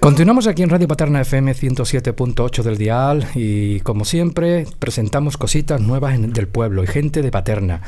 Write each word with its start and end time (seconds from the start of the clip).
Continuamos 0.00 0.46
aquí 0.46 0.62
en 0.62 0.70
Radio 0.70 0.88
Paterna 0.88 1.20
FM 1.20 1.52
107.8 1.52 2.62
del 2.62 2.78
dial 2.78 3.26
y 3.34 3.80
como 3.80 4.04
siempre 4.04 4.66
presentamos 4.78 5.36
cositas 5.36 5.80
nuevas 5.80 6.18
del 6.20 6.48
pueblo 6.48 6.82
y 6.82 6.86
gente 6.86 7.20
de 7.20 7.30
Paterna. 7.30 7.82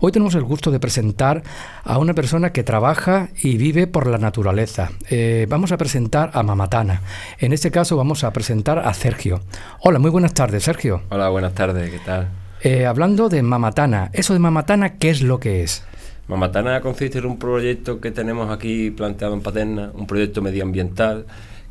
Hoy 0.00 0.12
tenemos 0.12 0.34
el 0.34 0.42
gusto 0.42 0.70
de 0.70 0.78
presentar 0.78 1.42
a 1.84 1.98
una 1.98 2.14
persona 2.14 2.52
que 2.52 2.62
trabaja 2.62 3.30
y 3.42 3.56
vive 3.56 3.86
por 3.86 4.06
la 4.06 4.18
naturaleza. 4.18 4.90
Eh, 5.10 5.46
vamos 5.48 5.72
a 5.72 5.78
presentar 5.78 6.30
a 6.34 6.42
Mamatana. 6.42 7.02
En 7.38 7.52
este 7.52 7.70
caso 7.70 7.96
vamos 7.96 8.24
a 8.24 8.32
presentar 8.32 8.78
a 8.78 8.92
Sergio. 8.94 9.40
Hola, 9.80 9.98
muy 9.98 10.10
buenas 10.10 10.34
tardes, 10.34 10.64
Sergio. 10.64 11.02
Hola, 11.08 11.30
buenas 11.30 11.54
tardes, 11.54 11.90
¿qué 11.90 11.98
tal? 11.98 12.28
Eh, 12.62 12.84
hablando 12.84 13.28
de 13.28 13.42
Mamatana, 13.42 14.10
eso 14.12 14.32
de 14.32 14.38
Mamatana, 14.38 14.98
¿qué 14.98 15.10
es 15.10 15.22
lo 15.22 15.40
que 15.40 15.62
es? 15.62 15.84
Mamatana 16.28 16.80
consiste 16.80 17.18
en 17.18 17.26
un 17.26 17.38
proyecto 17.38 18.00
que 18.00 18.10
tenemos 18.10 18.50
aquí 18.50 18.90
planteado 18.90 19.34
en 19.34 19.42
Paterna, 19.42 19.92
un 19.94 20.08
proyecto 20.08 20.42
medioambiental 20.42 21.24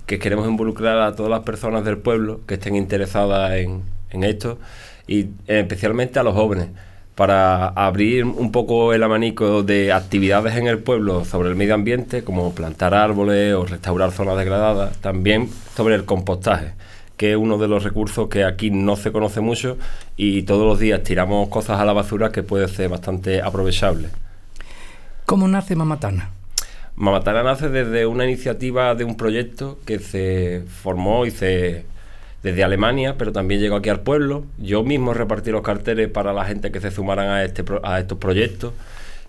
que 0.05 0.17
queremos 0.17 0.47
involucrar 0.47 0.97
a 0.99 1.13
todas 1.13 1.29
las 1.29 1.41
personas 1.41 1.83
del 1.83 1.97
pueblo 1.97 2.39
que 2.47 2.53
estén 2.53 2.77
interesadas 2.77 3.51
en, 3.53 3.83
esto 4.23 4.57
y 5.07 5.27
especialmente 5.45 6.19
a 6.19 6.23
los 6.23 6.33
jóvenes 6.33 6.69
para 7.15 7.67
abrir 7.67 8.23
un 8.23 8.53
poco 8.53 8.93
el 8.93 9.03
abanico 9.03 9.61
de 9.61 9.91
actividades 9.91 10.55
en 10.55 10.67
el 10.67 10.79
pueblo 10.79 11.25
sobre 11.25 11.49
el 11.49 11.55
medio 11.55 11.73
ambiente, 11.75 12.23
como 12.23 12.55
plantar 12.55 12.93
árboles 12.93 13.53
o 13.55 13.65
restaurar 13.65 14.13
zonas 14.13 14.37
degradadas, 14.37 14.97
también 14.99 15.49
sobre 15.75 15.95
el 15.95 16.05
compostaje, 16.05 16.75
que 17.17 17.31
es 17.31 17.37
uno 17.37 17.57
de 17.57 17.67
los 17.67 17.83
recursos 17.83 18.29
que 18.29 18.45
aquí 18.45 18.71
no 18.71 18.95
se 18.95 19.11
conoce 19.11 19.41
mucho 19.41 19.77
y 20.15 20.43
todos 20.43 20.65
los 20.65 20.79
días 20.79 21.03
tiramos 21.03 21.49
cosas 21.49 21.81
a 21.81 21.85
la 21.85 21.91
basura 21.91 22.31
que 22.31 22.41
puede 22.41 22.69
ser 22.69 22.87
bastante 22.87 23.41
aprovechable. 23.41 24.07
¿Cómo 25.25 25.47
nace 25.47 25.75
Mamatana? 25.75 26.29
Mamatana 26.95 27.41
nace 27.41 27.69
desde 27.69 28.05
una 28.05 28.25
iniciativa 28.25 28.93
de 28.93 29.03
un 29.03 29.17
proyecto 29.17 29.79
que 29.85 29.97
se 29.97 30.63
formó 30.67 31.25
y 31.25 31.31
se 31.31 31.85
desde 32.43 32.63
Alemania, 32.63 33.15
pero 33.17 33.31
también 33.31 33.59
llegó 33.59 33.77
aquí 33.77 33.89
al 33.89 34.01
pueblo. 34.01 34.45
Yo 34.59 34.83
mismo 34.83 35.15
repartí 35.15 35.49
los 35.49 35.63
carteles 35.63 36.09
para 36.09 36.31
la 36.31 36.45
gente 36.45 36.71
que 36.71 36.79
se 36.79 36.91
sumaran 36.91 37.27
a, 37.27 37.43
este, 37.43 37.65
a 37.81 37.99
estos 37.99 38.19
proyectos, 38.19 38.73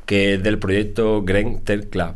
que 0.04 0.34
es 0.34 0.42
del 0.42 0.58
proyecto 0.58 1.22
Green 1.22 1.60
Tech 1.64 1.88
Club. 1.88 2.12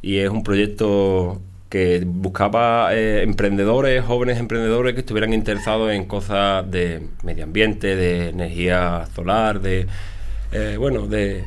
Y 0.00 0.16
es 0.16 0.30
un 0.30 0.42
proyecto 0.42 1.42
que 1.68 2.02
buscaba 2.06 2.94
eh, 2.94 3.22
emprendedores, 3.24 4.02
jóvenes 4.04 4.38
emprendedores 4.38 4.94
que 4.94 5.00
estuvieran 5.00 5.34
interesados 5.34 5.92
en 5.92 6.06
cosas 6.06 6.68
de 6.70 7.06
medio 7.22 7.44
ambiente, 7.44 7.94
de 7.94 8.30
energía 8.30 9.06
solar, 9.14 9.60
de, 9.60 9.86
eh, 10.52 10.76
bueno, 10.78 11.06
de 11.06 11.44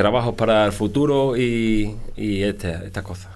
trabajos 0.00 0.34
para 0.34 0.64
el 0.64 0.72
futuro 0.72 1.36
y, 1.36 1.94
y 2.16 2.42
este, 2.42 2.70
estas 2.86 3.04
cosas. 3.04 3.28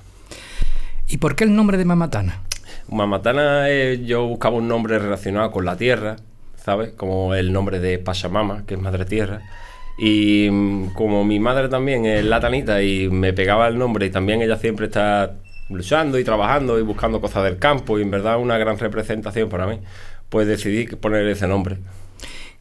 ¿Y 1.08 1.18
por 1.18 1.36
qué 1.36 1.44
el 1.44 1.54
nombre 1.54 1.76
de 1.76 1.84
Mamatana? 1.84 2.40
Mamatana 2.88 3.68
yo 3.96 4.26
buscaba 4.26 4.56
un 4.56 4.66
nombre 4.66 4.98
relacionado 4.98 5.50
con 5.50 5.66
la 5.66 5.76
tierra, 5.76 6.16
¿sabes? 6.56 6.92
Como 6.92 7.34
el 7.34 7.52
nombre 7.52 7.80
de 7.80 7.98
Pachamama, 7.98 8.64
que 8.66 8.74
es 8.74 8.80
madre 8.80 9.04
tierra. 9.04 9.42
Y 9.98 10.48
mm, 10.50 10.94
como 10.94 11.22
mi 11.22 11.38
madre 11.38 11.68
también 11.68 12.06
es 12.06 12.24
latanita 12.24 12.82
y 12.82 13.10
me 13.10 13.34
pegaba 13.34 13.68
el 13.68 13.76
nombre 13.76 14.06
y 14.06 14.10
también 14.10 14.40
ella 14.40 14.56
siempre 14.56 14.86
está 14.86 15.34
luchando 15.68 16.18
y 16.18 16.24
trabajando 16.24 16.78
y 16.78 16.82
buscando 16.82 17.20
cosas 17.20 17.44
del 17.44 17.58
campo 17.58 17.98
y 17.98 18.02
en 18.02 18.10
verdad 18.10 18.38
una 18.38 18.56
gran 18.56 18.78
representación 18.78 19.50
para 19.50 19.66
mí, 19.66 19.80
pues 20.30 20.46
decidí 20.46 20.86
poner 20.96 21.26
ese 21.28 21.46
nombre. 21.46 21.76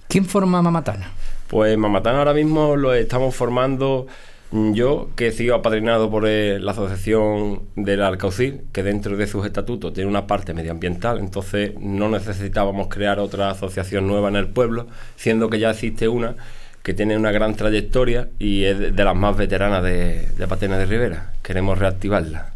¿Quién 0.10 0.26
forma 0.26 0.62
Mamatana? 0.62 1.10
Pues 1.54 1.78
Mamatán 1.78 2.16
ahora 2.16 2.34
mismo 2.34 2.76
lo 2.76 2.96
estamos 2.96 3.36
formando 3.36 4.08
yo, 4.52 5.12
que 5.16 5.28
he 5.28 5.32
sido 5.32 5.54
apadrinado 5.54 6.10
por 6.10 6.28
eh, 6.28 6.60
la 6.60 6.72
Asociación 6.72 7.62
del 7.76 8.02
Alcaucil, 8.02 8.62
que 8.72 8.82
dentro 8.82 9.16
de 9.18 9.28
sus 9.28 9.46
estatutos 9.46 9.94
tiene 9.94 10.10
una 10.10 10.26
parte 10.26 10.56
medioambiental, 10.56 11.20
entonces 11.20 11.74
no 11.80 12.10
necesitábamos 12.10 12.88
crear 12.88 13.20
otra 13.20 13.52
asociación 13.52 14.08
nueva 14.08 14.30
en 14.30 14.38
el 14.38 14.48
pueblo, 14.48 14.88
siendo 15.16 15.48
que 15.52 15.60
ya 15.60 15.70
existe 15.70 16.08
una 16.08 16.38
que 16.82 16.96
tiene 16.96 17.16
una 17.18 17.32
gran 17.32 17.56
trayectoria 17.56 18.30
y 18.40 18.64
es 18.64 18.96
de 18.96 19.04
las 19.04 19.16
más 19.16 19.38
veteranas 19.38 19.84
de, 19.84 20.30
de 20.36 20.48
Patena 20.48 20.80
de 20.80 20.88
Rivera. 20.88 21.34
Queremos 21.44 21.78
reactivarla. 21.78 22.53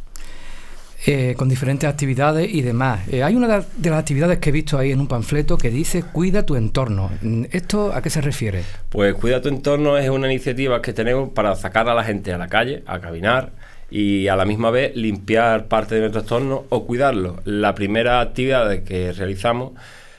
Eh, 1.06 1.36
con 1.38 1.48
diferentes 1.48 1.88
actividades 1.88 2.52
y 2.52 2.62
demás. 2.64 3.08
Eh, 3.10 3.24
hay 3.24 3.36
una 3.36 3.48
de 3.48 3.90
las 3.90 4.00
actividades 4.00 4.40
que 4.40 4.50
he 4.50 4.52
visto 4.52 4.80
ahí 4.80 4.92
en 4.92 5.00
un 5.00 5.08
panfleto 5.08 5.58
que 5.58 5.70
dice 5.70 6.04
Cuida 6.04 6.46
tu 6.46 6.56
entorno. 6.56 7.12
¿Esto 7.52 7.94
a 7.94 8.02
qué 8.02 8.10
se 8.10 8.20
refiere? 8.20 8.64
Pues 8.90 9.14
Cuida 9.14 9.40
tu 9.42 9.48
entorno 9.50 9.98
es 9.98 10.10
una 10.10 10.28
iniciativa 10.28 10.82
que 10.82 10.94
tenemos 10.94 11.30
para 11.30 11.56
sacar 11.56 11.88
a 11.88 11.94
la 11.94 12.04
gente 12.04 12.34
a 12.34 12.38
la 12.38 12.48
calle, 12.48 12.84
a 12.88 13.00
caminar 13.00 13.52
y 13.90 14.28
a 14.28 14.36
la 14.36 14.46
misma 14.46 14.72
vez 14.72 14.96
limpiar 14.96 15.68
parte 15.68 15.96
de 15.96 16.02
nuestro 16.02 16.22
entorno 16.22 16.66
o 16.70 16.86
cuidarlo. 16.86 17.38
La 17.46 17.76
primera 17.76 18.20
actividad 18.20 18.84
que 18.84 19.14
realizamos 19.14 19.74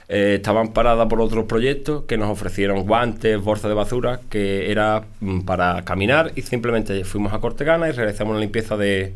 eh, 0.08 0.36
estaban 0.36 0.72
paradas 0.72 1.06
por 1.08 1.20
otros 1.20 1.44
proyectos 1.44 2.04
que 2.04 2.16
nos 2.16 2.30
ofrecieron 2.30 2.86
guantes, 2.86 3.38
bolsas 3.42 3.68
de 3.68 3.74
basura, 3.74 4.20
que 4.30 4.70
era 4.70 5.04
mm, 5.20 5.40
para 5.40 5.84
caminar 5.84 6.32
y 6.34 6.42
simplemente 6.42 7.04
fuimos 7.04 7.34
a 7.34 7.40
Cortegana 7.40 7.88
y 7.88 7.92
realizamos 7.92 8.30
una 8.30 8.40
limpieza 8.40 8.76
de 8.78 9.12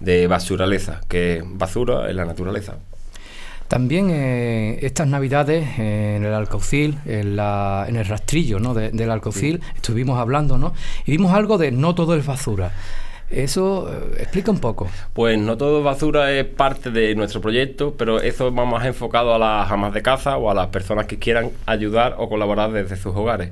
de 0.00 0.26
basuraleza, 0.26 1.00
que 1.08 1.42
basura 1.44 2.10
en 2.10 2.16
la 2.16 2.24
naturaleza. 2.24 2.76
También 3.68 4.10
eh, 4.10 4.78
estas 4.82 5.08
navidades 5.08 5.78
en 5.78 6.24
el 6.24 6.32
Alcaucil, 6.32 6.98
en, 7.04 7.34
la, 7.34 7.84
en 7.88 7.96
el 7.96 8.04
rastrillo 8.04 8.60
¿no? 8.60 8.74
del 8.74 9.10
Alcaucil, 9.10 9.60
estuvimos 9.74 10.20
hablando 10.20 10.56
¿no? 10.56 10.72
y 11.04 11.12
vimos 11.12 11.32
algo 11.34 11.58
de 11.58 11.72
no 11.72 11.94
todo 11.94 12.14
es 12.14 12.24
basura. 12.24 12.72
Eso 13.30 13.92
eh, 13.92 14.18
explica 14.20 14.50
un 14.50 14.60
poco. 14.60 14.88
Pues 15.12 15.38
no 15.38 15.56
todo 15.56 15.82
basura 15.82 16.32
es 16.32 16.44
parte 16.44 16.90
de 16.90 17.14
nuestro 17.14 17.40
proyecto, 17.40 17.94
pero 17.96 18.20
eso 18.20 18.54
va 18.54 18.64
más 18.64 18.86
enfocado 18.86 19.34
a 19.34 19.38
las 19.38 19.70
amas 19.70 19.92
de 19.92 20.02
casa 20.02 20.36
o 20.36 20.50
a 20.50 20.54
las 20.54 20.68
personas 20.68 21.06
que 21.06 21.18
quieran 21.18 21.50
ayudar 21.66 22.14
o 22.18 22.28
colaborar 22.28 22.72
desde 22.72 22.96
sus 22.96 23.14
hogares 23.16 23.50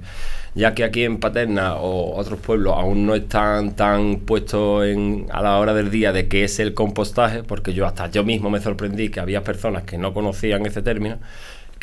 ya 0.54 0.74
que 0.74 0.84
aquí 0.84 1.04
en 1.04 1.18
Paterna 1.18 1.74
o 1.76 2.16
otros 2.16 2.38
pueblos 2.38 2.74
aún 2.76 3.06
no 3.06 3.14
están 3.14 3.74
tan 3.74 4.20
puestos 4.20 4.86
en, 4.86 5.26
a 5.32 5.42
la 5.42 5.58
hora 5.58 5.74
del 5.74 5.90
día 5.90 6.12
de 6.12 6.28
qué 6.28 6.44
es 6.44 6.60
el 6.60 6.74
compostaje, 6.74 7.42
porque 7.42 7.74
yo 7.74 7.86
hasta 7.86 8.08
yo 8.10 8.24
mismo 8.24 8.50
me 8.50 8.60
sorprendí 8.60 9.08
que 9.08 9.20
había 9.20 9.42
personas 9.42 9.82
que 9.82 9.98
no 9.98 10.14
conocían 10.14 10.64
ese 10.66 10.82
término, 10.82 11.18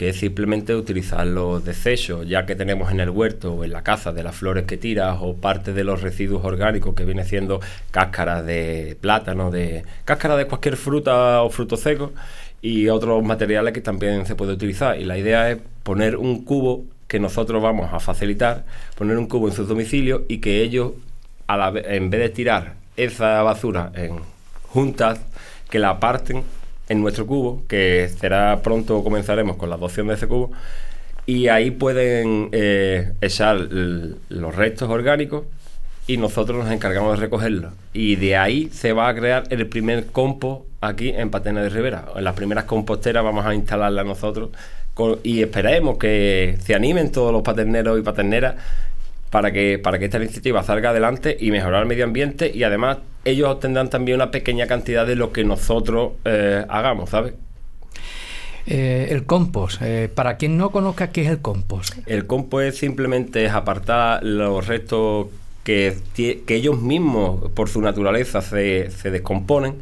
que 0.02 0.10
es 0.10 0.18
simplemente 0.18 0.74
utilizar 0.74 1.28
los 1.28 1.64
desechos, 1.64 2.28
ya 2.28 2.48
que 2.48 2.56
tenemos 2.56 2.92
en 2.92 3.00
el 3.02 3.12
huerto 3.12 3.54
o 3.54 3.64
en 3.64 3.72
la 3.72 3.84
casa 3.84 4.12
de 4.12 4.24
las 4.24 4.36
flores 4.36 4.66
que 4.66 4.76
tiras 4.76 5.20
o 5.22 5.36
parte 5.36 5.74
de 5.74 5.84
los 5.84 6.02
residuos 6.02 6.44
orgánicos 6.44 6.96
que 6.96 7.06
viene 7.06 7.24
siendo 7.24 7.60
cáscaras 7.92 8.44
de 8.44 8.98
plátano, 9.00 9.52
de 9.52 9.84
cáscara 10.04 10.38
de 10.38 10.46
cualquier 10.46 10.76
fruta 10.76 11.44
o 11.44 11.52
fruto 11.52 11.78
seco 11.78 12.14
y 12.64 12.90
otros 12.90 13.24
materiales 13.24 13.76
que 13.76 13.82
también 13.82 14.26
se 14.26 14.34
puede 14.34 14.54
utilizar. 14.54 15.00
Y 15.00 15.04
la 15.04 15.20
idea 15.20 15.52
es 15.52 15.60
poner 15.84 16.16
un 16.16 16.46
cubo 16.46 16.84
que 17.08 17.20
nosotros 17.20 17.62
vamos 17.62 17.94
a 17.94 18.00
facilitar, 18.00 18.66
poner 18.98 19.20
un 19.20 19.28
cubo 19.28 19.50
en 19.50 19.54
su 19.54 19.68
domicilio 19.68 20.26
y 20.28 20.40
que 20.40 20.64
ellos, 20.64 20.94
a 21.46 21.58
la, 21.58 21.80
en 21.80 22.10
vez 22.10 22.22
de 22.22 22.30
tirar 22.30 22.74
esa 22.98 23.44
basura 23.44 23.92
en 23.94 24.16
juntas, 24.64 25.22
que 25.70 25.78
la 25.78 26.00
parten 26.00 26.44
en 26.92 27.02
nuestro 27.02 27.26
cubo, 27.26 27.64
que 27.68 28.10
será 28.20 28.62
pronto 28.62 29.04
comenzaremos 29.04 29.56
con 29.56 29.70
la 29.70 29.76
adopción 29.76 30.08
de 30.08 30.16
ese 30.16 30.28
cubo, 30.28 30.52
y 31.26 31.48
ahí 31.48 31.72
pueden 31.72 32.50
eh, 32.52 33.14
echar 33.22 33.58
los 33.60 34.56
restos 34.56 34.90
orgánicos 34.90 35.46
y 36.08 36.18
nosotros 36.18 36.64
nos 36.64 36.74
encargamos 36.74 37.18
de 37.18 37.22
recogerlos. 37.26 37.74
Y 37.94 38.18
de 38.18 38.36
ahí 38.36 38.70
se 38.72 38.92
va 38.92 39.08
a 39.08 39.16
crear 39.16 39.44
el 39.50 39.68
primer 39.68 40.08
compost 40.08 40.66
aquí 40.82 41.10
en 41.10 41.30
Patena 41.30 41.62
de 41.62 41.70
Rivera. 41.70 42.06
En 42.16 42.24
las 42.26 42.36
primeras 42.36 42.66
composteras 42.66 43.24
vamos 43.24 43.46
a 43.46 43.56
instalarla 43.56 44.04
nosotros 44.04 44.50
y 45.24 45.42
esperemos 45.42 45.98
que 45.98 46.58
se 46.62 46.76
animen 46.76 47.12
todos 47.12 47.32
los 47.32 47.44
paterneros 47.44 47.98
y 47.98 48.02
paterneras 48.02 48.56
para 49.32 49.52
que, 49.52 49.80
para 49.80 49.98
que 49.98 50.06
esta 50.06 50.18
iniciativa 50.18 50.62
salga 50.62 50.92
adelante 50.92 51.36
y 51.40 51.50
mejorar 51.50 51.82
el 51.82 51.88
medio 51.88 52.04
ambiente 52.04 52.52
y 52.54 52.64
además 52.64 53.00
ellos 53.26 53.50
obtendrán 53.50 53.90
también 53.90 54.18
una 54.18 54.30
pequeña 54.30 54.68
cantidad 54.68 55.08
de 55.08 55.16
lo 55.16 55.32
que 55.32 55.44
nosotros 55.44 56.14
eh, 56.26 56.66
hagamos, 56.68 57.10
¿sabes? 57.10 57.34
Eh, 58.68 59.08
el 59.10 59.26
compost, 59.26 59.82
eh, 59.82 60.10
para 60.14 60.38
quien 60.38 60.58
no 60.58 60.70
conozca 60.70 61.12
qué 61.12 61.24
es 61.24 61.30
el 61.30 61.40
compost. 61.42 61.98
El 62.06 62.28
compost 62.28 62.66
es 62.66 62.78
simplemente 62.78 63.50
apartar 63.50 64.24
los 64.24 64.68
restos 64.68 65.28
que, 65.64 65.98
que 66.16 66.56
ellos 66.56 66.80
mismos, 66.80 67.50
por 67.52 67.70
su 67.70 67.82
naturaleza, 67.82 68.42
se, 68.42 68.92
se 68.92 69.12
descomponen 69.12 69.76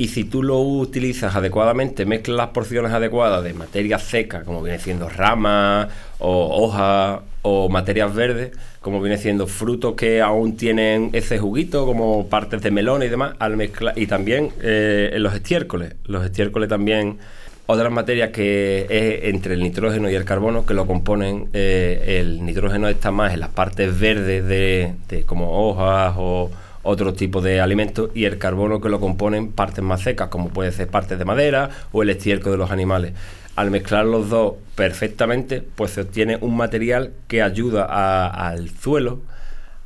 y 0.00 0.08
si 0.08 0.24
tú 0.24 0.42
lo 0.42 0.58
utilizas 0.60 1.36
adecuadamente, 1.36 2.06
mezclas 2.06 2.34
las 2.34 2.48
porciones 2.48 2.90
adecuadas 2.90 3.44
de 3.44 3.52
materia 3.52 3.98
seca, 3.98 4.44
como 4.44 4.62
viene 4.62 4.78
siendo 4.78 5.10
ramas 5.10 5.88
o 6.18 6.64
hojas 6.64 7.20
o 7.42 7.68
materias 7.68 8.14
verdes, 8.14 8.52
como 8.80 9.02
viene 9.02 9.18
siendo 9.18 9.46
frutos 9.46 9.96
que 9.96 10.22
aún 10.22 10.56
tienen 10.56 11.10
ese 11.12 11.38
juguito, 11.38 11.84
como 11.84 12.28
partes 12.28 12.62
de 12.62 12.70
melón 12.70 13.02
y 13.02 13.08
demás, 13.08 13.34
al 13.40 13.58
mezclar, 13.58 13.92
y 13.98 14.06
también 14.06 14.48
eh, 14.62 15.10
en 15.12 15.22
los 15.22 15.34
estiércoles. 15.34 15.96
Los 16.06 16.24
estiércoles 16.24 16.70
también, 16.70 17.18
otras 17.66 17.92
materias 17.92 18.30
que 18.30 18.86
es 18.88 19.34
entre 19.34 19.52
el 19.52 19.60
nitrógeno 19.60 20.08
y 20.08 20.14
el 20.14 20.24
carbono 20.24 20.64
que 20.64 20.72
lo 20.72 20.86
componen, 20.86 21.50
eh, 21.52 22.20
el 22.22 22.42
nitrógeno 22.42 22.88
está 22.88 23.10
más 23.10 23.34
en 23.34 23.40
las 23.40 23.50
partes 23.50 24.00
verdes 24.00 24.46
de, 24.46 24.94
de 25.10 25.24
como 25.24 25.68
hojas 25.68 26.14
o 26.16 26.50
otro 26.82 27.12
tipo 27.12 27.40
de 27.40 27.60
alimentos 27.60 28.10
y 28.14 28.24
el 28.24 28.38
carbono 28.38 28.80
que 28.80 28.88
lo 28.88 29.00
componen 29.00 29.52
partes 29.52 29.84
más 29.84 30.02
secas, 30.02 30.28
como 30.28 30.48
puede 30.48 30.72
ser 30.72 30.88
partes 30.88 31.18
de 31.18 31.24
madera 31.24 31.70
o 31.92 32.02
el 32.02 32.10
estiércol 32.10 32.52
de 32.52 32.58
los 32.58 32.70
animales. 32.70 33.12
Al 33.56 33.70
mezclar 33.70 34.06
los 34.06 34.30
dos 34.30 34.54
perfectamente, 34.74 35.62
pues 35.62 35.92
se 35.92 36.02
obtiene 36.02 36.38
un 36.40 36.56
material 36.56 37.12
que 37.28 37.42
ayuda 37.42 37.84
al 38.26 38.70
suelo, 38.70 39.20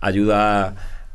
ayuda 0.00 0.74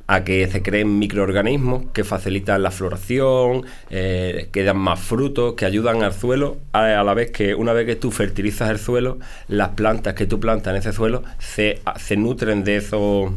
a 0.09 0.23
que 0.23 0.47
se 0.47 0.63
creen 0.63 0.97
microorganismos 0.97 1.83
que 1.93 2.03
facilitan 2.03 2.63
la 2.63 2.71
floración, 2.71 3.63
eh, 3.91 4.49
que 4.51 4.63
dan 4.63 4.77
más 4.77 4.99
frutos, 4.99 5.53
que 5.53 5.65
ayudan 5.65 6.01
al 6.01 6.13
suelo, 6.13 6.57
a, 6.73 7.03
la 7.03 7.13
vez 7.13 7.29
que 7.29 7.53
una 7.53 7.73
vez 7.73 7.85
que 7.85 7.95
tú 7.95 8.09
fertilizas 8.09 8.71
el 8.71 8.79
suelo, 8.79 9.19
las 9.47 9.69
plantas 9.69 10.15
que 10.15 10.25
tú 10.25 10.39
plantas 10.39 10.71
en 10.71 10.79
ese 10.79 10.93
suelo 10.93 11.23
se, 11.37 11.79
se 11.97 12.17
nutren 12.17 12.63
de 12.63 12.77
esos, 12.77 13.31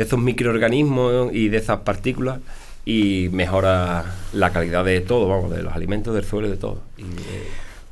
de 0.00 0.06
esos 0.06 0.18
microorganismos 0.18 1.30
y 1.30 1.50
de 1.50 1.58
esas 1.58 1.80
partículas 1.80 2.40
y 2.86 3.28
mejora 3.32 4.06
la 4.32 4.48
calidad 4.48 4.82
de 4.82 5.02
todo, 5.02 5.28
vamos, 5.28 5.50
de 5.50 5.62
los 5.62 5.74
alimentos, 5.74 6.14
del 6.14 6.24
suelo 6.24 6.48
y 6.48 6.52
de 6.52 6.56
todo. 6.56 6.80
Eh, 6.96 7.04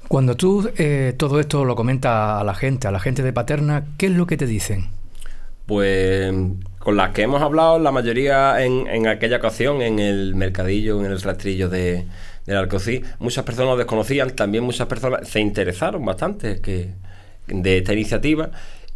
Cuando 0.09 0.35
tú 0.35 0.71
eh, 0.79 1.13
todo 1.19 1.39
esto 1.39 1.67
lo 1.67 1.77
comentas 1.77 2.41
a 2.41 2.45
la 2.45 2.55
gente, 2.55 2.89
a 2.89 2.93
la 2.93 2.99
gente 2.99 3.23
de 3.23 3.35
Paterna, 3.35 3.85
¿qué 3.99 4.07
es 4.07 4.13
lo 4.13 4.27
que 4.27 4.39
te 4.39 4.47
dicen? 4.47 4.87
Pues 5.67 6.33
con 6.79 6.97
las 6.97 7.11
que 7.11 7.25
hemos 7.25 7.43
hablado, 7.43 7.79
la 7.79 7.93
mayoría 7.93 8.65
en, 8.65 8.87
en 8.87 9.07
aquella 9.07 9.37
ocasión, 9.37 9.83
en 9.83 9.99
el 9.99 10.35
mercadillo, 10.35 11.01
en 11.01 11.13
el 11.13 11.21
rastrillo 11.21 11.69
de, 11.69 12.07
del 12.47 12.57
Alcocí, 12.57 13.03
muchas 13.19 13.45
personas 13.45 13.73
lo 13.73 13.77
desconocían, 13.77 14.31
también 14.31 14.65
muchas 14.65 14.87
personas 14.87 15.29
se 15.29 15.41
interesaron 15.41 16.03
bastante 16.07 16.63
que, 16.63 16.89
de 17.49 17.77
esta 17.77 17.93
iniciativa. 17.93 18.51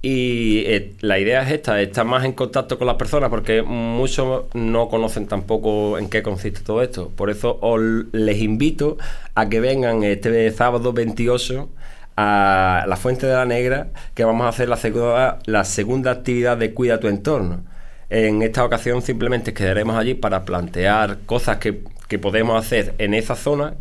Y 0.04 0.64
eh, 0.66 0.94
la 1.00 1.20
idea 1.20 1.42
es 1.42 1.52
esta, 1.52 1.80
estar 1.80 2.04
más 2.04 2.24
en 2.24 2.32
contacto 2.32 2.76
con 2.76 2.88
las 2.88 2.96
personas 2.96 3.30
porque 3.30 3.62
muchos 3.62 4.46
no 4.52 4.88
conocen 4.88 5.28
tampoco 5.28 5.96
en 5.96 6.10
qué 6.10 6.24
consiste 6.24 6.60
todo 6.62 6.82
esto. 6.82 7.10
Por 7.10 7.30
eso 7.30 7.56
os 7.60 7.80
les 8.10 8.40
invito 8.40 8.98
a 9.36 9.48
que 9.48 9.60
vengan 9.60 10.02
este 10.02 10.50
sábado 10.50 10.92
28 10.92 11.68
a 12.16 12.84
la 12.88 12.96
Fuente 12.96 13.26
de 13.28 13.34
la 13.34 13.44
Negra, 13.44 13.88
que 14.14 14.24
vamos 14.24 14.44
a 14.44 14.48
hacer 14.48 14.68
la 14.68 14.76
segunda, 14.76 15.38
la 15.46 15.64
segunda 15.64 16.10
actividad 16.10 16.56
de 16.56 16.74
Cuida 16.74 16.98
tu 16.98 17.06
entorno. 17.06 17.62
En 18.10 18.42
esta 18.42 18.64
ocasión 18.64 19.02
simplemente 19.02 19.54
quedaremos 19.54 19.96
allí 19.96 20.14
para 20.14 20.44
plantear 20.44 21.18
cosas 21.26 21.58
que, 21.58 21.80
podemos 22.20 22.62
hacer 22.62 22.94
en 22.98 23.14
esa 23.14 23.36
zona, 23.36 23.74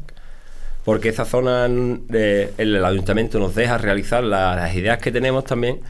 porque 0.85 1.09
esa 1.09 1.25
zona 1.25 1.67
eh, 2.13 2.53
el 2.57 2.85
ayuntamiento 2.85 3.39
nos 3.39 3.56
deja 3.56 3.77
realizar 3.77 4.24
las 4.24 4.74
ideas 4.74 5.00
que 5.00 5.12
tenemos 5.12 5.44
también 5.44 5.81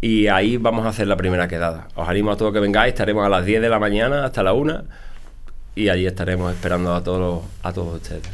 y 0.00 0.28
ahí 0.28 0.56
vamos 0.56 0.86
a 0.86 0.90
hacer 0.90 1.06
la 1.06 1.16
primera 1.16 1.48
quedada. 1.48 1.88
Os 1.94 2.08
animo 2.08 2.30
a 2.30 2.36
todos 2.36 2.52
que 2.52 2.60
vengáis, 2.60 2.92
estaremos 2.92 3.24
a 3.24 3.28
las 3.28 3.44
10 3.44 3.60
de 3.60 3.68
la 3.68 3.78
mañana 3.78 4.24
hasta 4.24 4.42
la 4.42 4.52
1 4.52 4.82
y 5.74 5.88
allí 5.88 6.06
estaremos 6.06 6.52
esperando 6.52 6.94
a 6.94 7.02
todos, 7.02 7.42
a 7.62 7.72
todos 7.72 7.96
ustedes. 7.96 8.28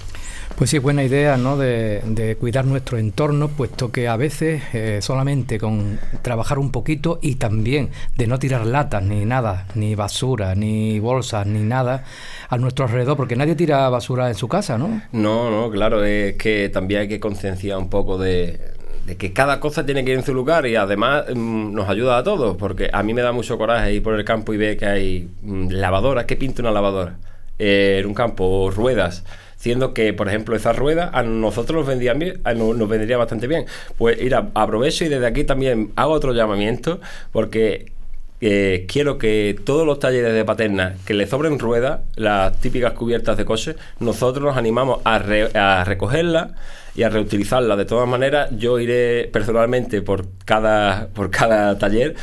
Pues 0.57 0.71
sí, 0.71 0.79
es 0.79 0.83
buena 0.83 1.05
idea 1.05 1.37
¿no? 1.37 1.59
de, 1.59 2.37
cuidar 2.41 2.65
nuestro 2.65 2.97
entorno, 2.97 3.49
puesto 3.49 3.93
que 3.93 4.09
a 4.09 4.17
veces 4.17 4.63
eh, 4.73 5.01
solamente 5.03 5.59
con 5.59 5.99
trabajar 6.23 6.59
un 6.59 6.73
poquito 6.73 7.19
y 7.21 7.35
también 7.35 7.91
de 8.17 8.27
no 8.27 8.39
tirar 8.39 8.65
latas 8.65 9.03
ni 9.03 9.27
nada, 9.27 9.67
ni 9.75 9.95
basura, 9.95 10.55
ni 10.55 10.99
bolsas, 10.99 11.47
ni 11.47 11.61
nada 11.61 12.05
a 12.49 12.57
nuestro 12.57 12.87
alrededor, 12.87 13.19
porque 13.19 13.37
nadie 13.37 13.55
tira 13.55 13.87
basura 13.91 14.29
en 14.29 14.35
su 14.35 14.49
casa, 14.49 14.79
¿no? 14.79 15.03
No, 15.13 15.51
no, 15.51 15.71
claro, 15.71 16.03
es 16.03 16.37
que 16.37 16.71
también 16.71 17.03
hay 17.03 17.09
que 17.09 17.21
concienciar 17.21 17.77
un 17.77 17.91
poco 17.91 18.17
de, 18.17 18.76
que 19.19 19.33
cada 19.33 19.61
cosa 19.61 19.87
tiene 19.87 20.05
que 20.05 20.13
ir 20.13 20.19
en 20.19 20.25
su 20.25 20.35
lugar 20.35 20.67
y 20.67 20.77
además 20.77 21.25
mm, 21.33 21.73
nos 21.73 21.89
ayuda 21.89 22.19
a 22.19 22.25
todos, 22.25 22.57
porque 22.57 22.91
a 22.93 23.03
mí 23.03 23.15
me 23.15 23.23
da 23.23 23.33
mucho 23.33 23.57
coraje 23.57 23.95
ir 23.95 24.03
por 24.03 24.15
el 24.15 24.25
campo 24.25 24.53
y 24.53 24.57
ver 24.57 24.77
que 24.77 24.87
hay 24.87 25.29
mm, 25.43 25.69
lavadoras, 25.71 26.25
¿qué 26.25 26.37
pinta 26.37 26.63
una 26.63 26.73
lavadora? 26.73 27.17
Eh, 27.59 27.99
en 28.01 28.07
un 28.07 28.15
campo, 28.15 28.71
ruedas 28.71 29.25
siendo 29.57 29.95
que, 29.95 30.13
por 30.13 30.29
ejemplo, 30.29 30.55
esa 30.55 30.73
rueda 30.73 31.11
a 31.13 31.23
nosotros 31.23 31.79
nos, 31.79 31.87
vendían 31.87 32.19
bien, 32.19 32.41
nos, 32.57 32.89
vendría 32.89 33.17
bastante 33.17 33.47
bien. 33.47 33.65
Pues 33.99 34.21
ir 34.21 34.35
aprovecho 34.35 35.05
y 35.05 35.09
desde 35.09 35.27
aquí 35.27 35.45
también 35.45 35.93
hago 35.97 36.13
otro 36.13 36.33
llamamiento 36.33 37.01
porque 37.33 37.93
quiero 38.39 39.19
que 39.19 39.59
todos 39.65 39.87
los 39.87 39.99
talleres 39.99 40.35
de 40.35 40.45
paterna 40.45 40.97
que 41.07 41.15
le 41.15 41.27
sobren 41.27 41.59
ruedas, 41.59 42.01
las 42.17 42.61
típicas 42.61 42.93
cubiertas 42.93 43.37
de 43.37 43.45
coche, 43.45 43.77
nosotros 43.99 44.45
nos 44.45 44.57
animamos 44.57 45.01
a, 45.05 45.17
a 45.17 45.85
recogerlas 45.85 46.53
y 46.95 47.03
a 47.03 47.09
reutilizarlas. 47.09 47.79
De 47.79 47.85
todas 47.85 48.09
maneras, 48.09 48.51
yo 48.57 48.79
iré 48.79 49.29
personalmente 49.33 50.03
por 50.03 50.27
cada, 50.45 51.09
por 51.09 51.31
cada 51.31 51.79
taller 51.79 52.17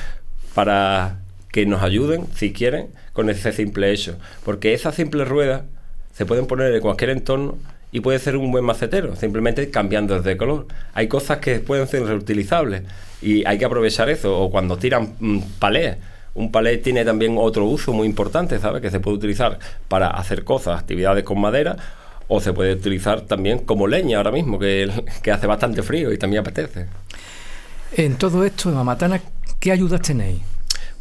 para 0.53 1.19
que 1.51 1.65
nos 1.65 1.83
ayuden, 1.83 2.25
si 2.35 2.51
quieren, 2.51 2.89
con 3.13 3.29
ese 3.29 3.51
simple 3.51 3.91
hecho. 3.91 4.17
Porque 4.43 4.73
esa 4.73 4.91
simple 4.91 5.25
rueda 5.25 5.65
se 6.13 6.25
pueden 6.25 6.47
poner 6.47 6.73
en 6.73 6.81
cualquier 6.81 7.11
entorno 7.11 7.57
y 7.93 8.01
puede 8.01 8.17
ser 8.17 8.35
un 8.35 8.51
buen 8.51 8.65
macetero, 8.65 9.15
simplemente 9.15 9.69
cambiando 9.69 10.19
de 10.19 10.35
color. 10.35 10.65
Hay 10.95 11.07
cosas 11.07 11.37
que 11.37 11.59
pueden 11.59 11.87
ser 11.87 12.03
reutilizables 12.03 12.81
y 13.21 13.45
hay 13.45 13.59
que 13.59 13.65
aprovechar 13.65 14.09
eso. 14.09 14.37
O 14.37 14.49
cuando 14.49 14.77
tiran 14.77 15.13
mm, 15.19 15.39
palés. 15.59 15.97
Un 16.33 16.51
palé 16.51 16.79
tiene 16.79 17.05
también 17.05 17.35
otro 17.37 17.65
uso 17.65 17.93
muy 17.93 18.07
importante, 18.07 18.57
¿sabes? 18.57 18.81
Que 18.81 18.89
se 18.89 18.99
puede 18.99 19.17
utilizar 19.17 19.59
para 19.87 20.07
hacer 20.07 20.43
cosas, 20.43 20.79
actividades 20.79 21.23
con 21.23 21.39
madera, 21.39 21.77
o 22.27 22.41
se 22.41 22.51
puede 22.51 22.73
utilizar 22.73 23.21
también 23.21 23.59
como 23.59 23.85
leña 23.85 24.17
ahora 24.17 24.31
mismo, 24.31 24.57
que, 24.57 24.91
que 25.21 25.31
hace 25.31 25.45
bastante 25.45 25.83
frío 25.83 26.11
y 26.11 26.17
también 26.17 26.41
apetece. 26.41 26.87
En 27.91 28.15
todo 28.15 28.43
esto, 28.43 28.69
en 28.69 28.75
Mamatana, 28.75 29.21
¿qué 29.59 29.71
ayudas 29.71 30.01
tenéis? 30.01 30.41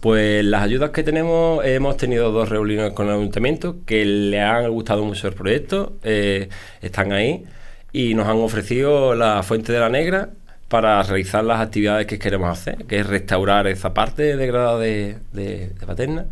Pues 0.03 0.45
las 0.45 0.65
ayudas 0.65 0.91
que 0.91 1.05
tenemos, 1.05 1.65
hemos 1.65 1.97
tenido 1.97 2.33
dos 2.33 2.49
reuniones 2.49 2.93
con 2.93 3.07
el 3.07 3.13
ayuntamiento 3.15 3.77
que 3.87 4.05
le 4.05 4.41
han 4.41 4.69
gustado 4.69 5.05
mucho 5.05 5.29
el 5.29 5.35
proyecto, 5.35 5.93
eh, 6.03 6.49
están 6.81 7.13
ahí 7.13 7.45
y 7.93 8.15
nos 8.15 8.27
han 8.27 8.39
ofrecido 8.39 9.15
la 9.15 9.45
Fuente 9.45 9.73
de 9.73 9.79
la 9.79 9.89
Negra 9.89 10.31
para 10.67 11.01
realizar 11.05 11.45
las 11.45 11.61
actividades 11.61 12.09
que 12.09 12.19
queremos 12.19 12.51
hacer, 12.51 12.85
que 12.87 12.99
es 12.99 13.07
restaurar 13.07 13.69
esa 13.69 13.95
parte 13.95 14.37
degradada 14.37 14.81
de, 14.81 15.19
de, 15.33 15.71
Paterna. 15.87 16.27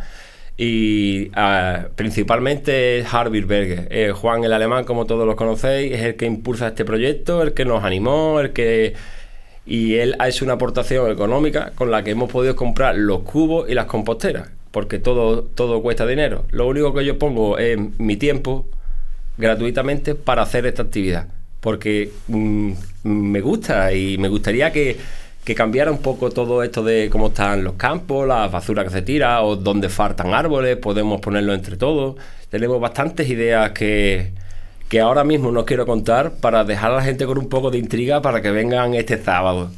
Y 0.56 1.30
ah, 1.36 1.90
principalmente 1.94 3.04
Harvey 3.08 3.42
Berger. 3.42 3.86
Eh, 3.92 4.10
Juan 4.10 4.42
el 4.42 4.52
Alemán, 4.52 4.82
como 4.82 5.06
todos 5.06 5.28
lo 5.28 5.36
conocéis, 5.36 5.92
es 5.92 6.02
el 6.02 6.16
que 6.16 6.26
impulsa 6.26 6.66
este 6.66 6.84
proyecto, 6.84 7.40
el 7.40 7.54
que 7.54 7.64
nos 7.64 7.84
animó, 7.84 8.40
el 8.40 8.52
que 8.52 8.94
y 9.66 9.94
él 9.96 10.16
ha 10.18 10.28
hecho 10.28 10.44
una 10.44 10.54
aportación 10.54 11.10
económica 11.10 11.72
con 11.74 11.90
la 11.90 12.02
que 12.02 12.10
hemos 12.10 12.30
podido 12.30 12.56
comprar 12.56 12.96
los 12.96 13.20
cubos 13.20 13.68
y 13.68 13.74
las 13.74 13.86
composteras, 13.86 14.50
porque 14.70 14.98
todo, 14.98 15.42
todo 15.42 15.82
cuesta 15.82 16.06
dinero. 16.06 16.44
Lo 16.50 16.66
único 16.66 16.94
que 16.94 17.04
yo 17.04 17.18
pongo 17.18 17.58
es 17.58 17.78
mi 17.98 18.16
tiempo 18.16 18.66
gratuitamente 19.38 20.14
para 20.14 20.42
hacer 20.42 20.66
esta 20.66 20.82
actividad, 20.82 21.28
porque 21.60 22.10
mm, 22.28 22.72
me 23.04 23.40
gusta 23.40 23.92
y 23.92 24.18
me 24.18 24.28
gustaría 24.28 24.72
que, 24.72 24.96
que 25.44 25.54
cambiara 25.54 25.90
un 25.90 26.02
poco 26.02 26.30
todo 26.30 26.62
esto 26.62 26.82
de 26.82 27.08
cómo 27.10 27.28
están 27.28 27.64
los 27.64 27.74
campos, 27.74 28.26
la 28.26 28.48
basura 28.48 28.84
que 28.84 28.90
se 28.90 29.02
tira 29.02 29.42
o 29.42 29.56
dónde 29.56 29.88
faltan 29.88 30.34
árboles, 30.34 30.76
podemos 30.76 31.20
ponerlo 31.20 31.54
entre 31.54 31.76
todos. 31.76 32.16
Tenemos 32.50 32.80
bastantes 32.80 33.28
ideas 33.28 33.70
que, 33.70 34.32
que 34.90 35.00
ahora 35.00 35.22
mismo 35.22 35.52
no 35.52 35.64
quiero 35.64 35.86
contar 35.86 36.32
para 36.32 36.64
dejar 36.64 36.90
a 36.90 36.96
la 36.96 37.02
gente 37.02 37.24
con 37.24 37.38
un 37.38 37.48
poco 37.48 37.70
de 37.70 37.78
intriga 37.78 38.20
para 38.20 38.42
que 38.42 38.50
vengan 38.50 38.92
este 38.94 39.22
sábado. 39.22 39.70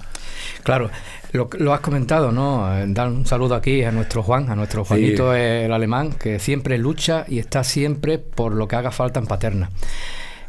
Claro, 0.65 0.91
lo, 1.33 1.73
has 1.75 1.81
comentado, 1.81 2.33
¿no? 2.33 2.67
Dar 2.89 3.09
un 3.09 3.27
saludo 3.27 3.55
aquí 3.55 3.85
a 3.85 3.93
nuestro 3.93 4.23
Juan, 4.23 4.51
a 4.51 4.57
nuestro 4.57 4.87
Juanito 4.87 5.35
el 5.35 5.71
alemán, 5.71 6.15
que 6.15 6.39
siempre 6.39 6.79
lucha 6.79 7.27
y 7.29 7.39
está 7.39 7.63
siempre 7.63 8.19
por 8.19 8.55
lo 8.55 8.67
que 8.67 8.77
haga 8.77 8.91
falta 8.91 9.21
en 9.21 9.27
Paterna. 9.27 9.71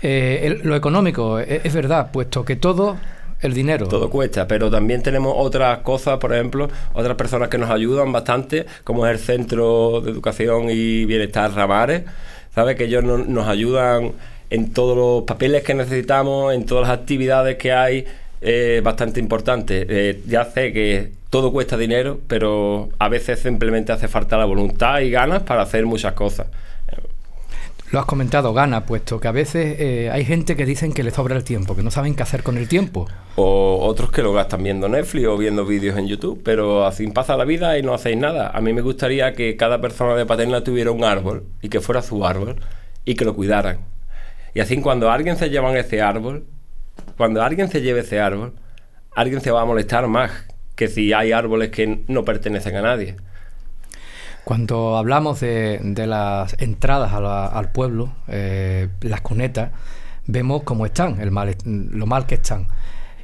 Eh, 0.02 0.62
lo 0.64 0.78
económico, 0.78 1.40
es, 1.40 1.66
es, 1.66 1.74
verdad, 1.74 2.12
puesto 2.12 2.46
que 2.46 2.56
todo, 2.56 2.98
el 3.42 3.54
dinero. 3.54 3.88
Todo 3.90 4.10
cuesta, 4.10 4.48
pero 4.48 4.72
también 4.72 5.04
tenemos 5.04 5.34
otras 5.36 5.80
cosas, 5.80 6.20
por 6.20 6.34
ejemplo, 6.34 6.70
otras 6.94 7.18
personas 7.18 7.50
que 7.50 7.58
nos 7.58 7.70
ayudan 7.70 8.14
bastante, 8.14 8.66
como 8.86 9.06
es 9.08 9.12
el 9.12 9.20
Centro 9.20 10.00
de 10.00 10.12
Educación 10.12 10.70
y 10.70 11.04
Bienestar 11.04 11.54
Ramares, 11.54 12.04
¿sabes? 12.56 12.78
Que 12.78 12.86
ellos 12.86 13.04
nos 13.04 13.48
ayudan 13.48 14.14
en 14.50 14.74
todos 14.74 14.98
los 14.98 15.24
papeles 15.24 15.64
que 15.64 15.74
necesitamos, 15.74 16.54
en 16.54 16.66
todas 16.66 16.88
las 16.88 17.00
actividades 17.00 17.58
que 17.58 17.72
hay, 17.72 18.06
es 18.44 18.84
bastante 18.84 19.20
importante. 19.20 19.86
Eh, 19.90 20.22
ya 20.28 20.46
sé 20.46 20.74
que 20.74 21.12
todo 21.30 21.52
cuesta 21.52 21.78
dinero, 21.78 22.20
pero 22.28 22.90
a 23.00 23.10
veces 23.10 23.40
simplemente 23.40 23.92
hace 23.92 24.08
falta 24.08 24.38
la 24.38 24.46
voluntad 24.46 25.00
y 25.00 25.10
ganas 25.10 25.44
para 25.44 25.64
hacer 25.64 25.86
muchas 25.86 26.14
cosas. 26.14 26.48
Lo 27.92 28.00
has 28.00 28.06
comentado, 28.06 28.54
gana, 28.54 28.88
puesto 28.88 29.20
que 29.20 29.28
a 29.28 29.32
veces 29.32 29.80
eh, 29.80 30.10
hay 30.12 30.26
gente 30.26 30.56
que 30.56 30.66
dicen 30.66 30.94
que 30.94 31.04
le 31.04 31.12
sobra 31.12 31.36
el 31.36 31.44
tiempo, 31.44 31.76
que 31.76 31.84
no 31.84 31.92
saben 31.92 32.16
qué 32.16 32.24
hacer 32.24 32.42
con 32.42 32.58
el 32.58 32.68
tiempo. 32.68 33.08
O 33.36 33.86
otros 33.86 34.12
que 34.12 34.24
lo 34.24 34.34
gastan 34.34 34.64
viendo 34.64 34.90
Netflix 34.90 35.28
o 35.28 35.38
viendo 35.38 35.64
vídeos 35.64 35.98
en 36.00 36.08
YouTube, 36.08 36.42
pero 36.44 36.88
así 36.88 37.06
pasa 37.08 37.38
la 37.38 37.46
vida 37.46 37.78
y 37.78 37.84
no 37.84 37.94
hacéis 37.94 38.18
nada. 38.18 38.50
A 38.50 38.62
mí 38.62 38.74
me 38.74 38.82
gustaría 38.82 39.34
que 39.34 39.56
cada 39.58 39.80
persona 39.80 40.16
de 40.16 40.26
Paterna 40.26 40.64
tuviera 40.64 40.90
un 40.90 41.04
árbol 41.04 41.44
y 41.62 41.70
que 41.70 41.82
fuera 41.82 42.02
su 42.02 42.26
árbol 42.26 42.56
y 43.06 43.14
que 43.14 43.26
lo 43.26 43.36
cuidaran 43.36 43.93
y 44.54 44.60
así 44.60 44.80
cuando 44.82 45.12
alguien 45.12 45.38
se 45.38 45.50
lleva 45.50 45.78
ese 45.78 46.02
árbol, 46.02 46.46
cuando 47.18 47.42
alguien 47.42 47.70
se 47.70 47.82
lleve 47.82 48.02
ese 48.02 48.20
árbol, 48.20 48.54
alguien 49.16 49.42
se 49.42 49.52
va 49.52 49.62
a 49.62 49.66
molestar 49.66 50.08
más 50.08 50.32
que 50.76 50.88
si 50.88 51.14
hay 51.14 51.32
árboles 51.32 51.70
que 51.70 52.04
no 52.08 52.26
pertenecen 52.26 52.76
a 52.76 52.82
nadie. 52.82 53.16
Cuando 54.44 54.98
hablamos 54.98 55.40
de, 55.40 55.80
las 56.06 56.56
entradas 56.60 57.14
al 57.14 57.72
pueblo, 57.72 58.14
eh, 58.28 58.90
las 59.02 59.22
cunetas, 59.22 59.72
vemos 60.26 60.64
cómo 60.64 60.86
están, 60.86 61.22
el 61.22 61.32
mal, 61.32 61.56
lo 61.66 62.06
mal 62.06 62.26
que 62.26 62.36
están. 62.36 62.68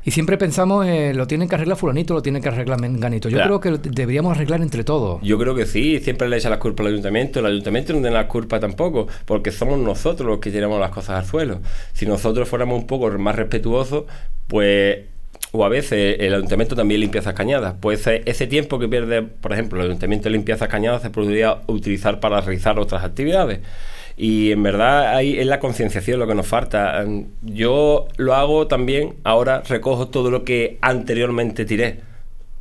Y 0.10 0.12
siempre 0.12 0.40
pensamos, 0.40 0.88
eh, 0.88 1.14
lo 1.14 1.28
tienen 1.28 1.48
que 1.48 1.54
arreglar 1.54 1.78
fulanito, 1.78 2.16
lo 2.16 2.24
tienen 2.24 2.42
que 2.42 2.50
arreglar 2.50 2.82
menganito. 2.82 3.30
Yo 3.30 3.44
creo 3.44 3.60
que 3.60 3.78
deberíamos 3.92 4.32
arreglar 4.36 4.60
entre 4.60 4.84
todos. 4.84 5.22
Yo 5.22 5.38
creo 5.38 5.54
que 5.54 5.68
sí, 5.68 6.00
siempre 6.00 6.28
le 6.28 6.38
echa 6.38 6.50
las 6.50 6.58
culpas 6.58 6.88
al 6.88 6.94
ayuntamiento. 6.94 7.42
El 7.42 7.46
ayuntamiento 7.46 7.94
no 7.94 8.00
tiene 8.00 8.16
la 8.16 8.28
culpa 8.28 8.60
tampoco, 8.60 9.08
porque 9.26 9.52
somos 9.52 9.78
nosotros 9.78 10.28
los 10.28 10.40
que 10.40 10.50
tiramos 10.50 10.80
las 10.80 10.90
cosas 10.90 11.20
al 11.20 11.26
suelo. 11.28 11.60
Si 11.94 12.08
nosotros 12.08 12.50
fuéramos 12.50 12.80
un 12.80 12.88
poco 12.88 13.08
más 13.20 13.36
respetuosos, 13.36 14.06
pues 14.48 15.02
o 15.52 15.64
a 15.64 15.70
veces 15.70 16.16
el 16.20 16.34
ayuntamiento 16.34 16.76
también 16.76 17.02
limpia 17.02 17.22
esas 17.22 17.36
cañadas. 17.36 17.76
Pues 17.80 18.08
ese 18.08 18.48
tiempo 18.48 18.80
que 18.80 18.88
pierde, 18.88 19.22
por 19.22 19.54
ejemplo, 19.54 19.80
el 19.80 19.90
ayuntamiento 19.90 20.28
limpia 20.30 20.56
esas 20.56 20.70
cañadas 20.70 21.04
se 21.04 21.12
podría 21.12 21.60
utilizar 21.68 22.20
para 22.20 22.42
realizar 22.42 22.80
otras 22.80 23.04
actividades. 23.04 23.60
Y 24.22 24.52
en 24.52 24.62
verdad 24.62 25.16
ahí 25.16 25.40
es 25.40 25.48
la 25.48 25.62
concienciación 25.62 26.20
lo 26.20 26.28
que 26.28 26.36
nos 26.36 26.46
falta. 26.46 27.06
Yo 27.42 28.10
lo 28.18 28.36
hago 28.36 28.68
también, 28.68 29.16
ahora 29.24 29.64
recojo 29.66 30.10
todo 30.10 30.30
lo 30.30 30.44
que 30.44 30.78
anteriormente 30.82 31.64
tiré, 31.64 32.02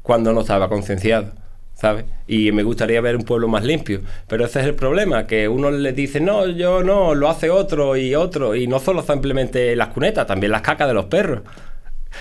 cuando 0.02 0.32
no 0.32 0.42
estaba 0.42 0.68
concienciado. 0.68 1.32
¿sabes? 1.74 2.04
Y 2.28 2.52
me 2.52 2.62
gustaría 2.62 3.00
ver 3.00 3.16
un 3.16 3.22
pueblo 3.22 3.48
más 3.48 3.64
limpio. 3.64 4.02
Pero 4.28 4.44
ese 4.44 4.60
es 4.60 4.66
el 4.66 4.74
problema, 4.74 5.26
que 5.26 5.48
uno 5.48 5.70
le 5.70 5.92
dice, 5.92 6.20
no, 6.20 6.46
yo 6.46 6.82
no, 6.84 7.14
lo 7.14 7.28
hace 7.28 7.50
otro 7.50 7.96
y 7.96 8.14
otro. 8.14 8.54
Y 8.54 8.68
no 8.68 8.78
solo 8.78 9.02
simplemente 9.02 9.74
las 9.76 9.88
cunetas, 9.88 10.26
también 10.28 10.52
las 10.52 10.62
cacas 10.62 10.86
de 10.86 10.94
los 10.94 11.06
perros. 11.06 11.42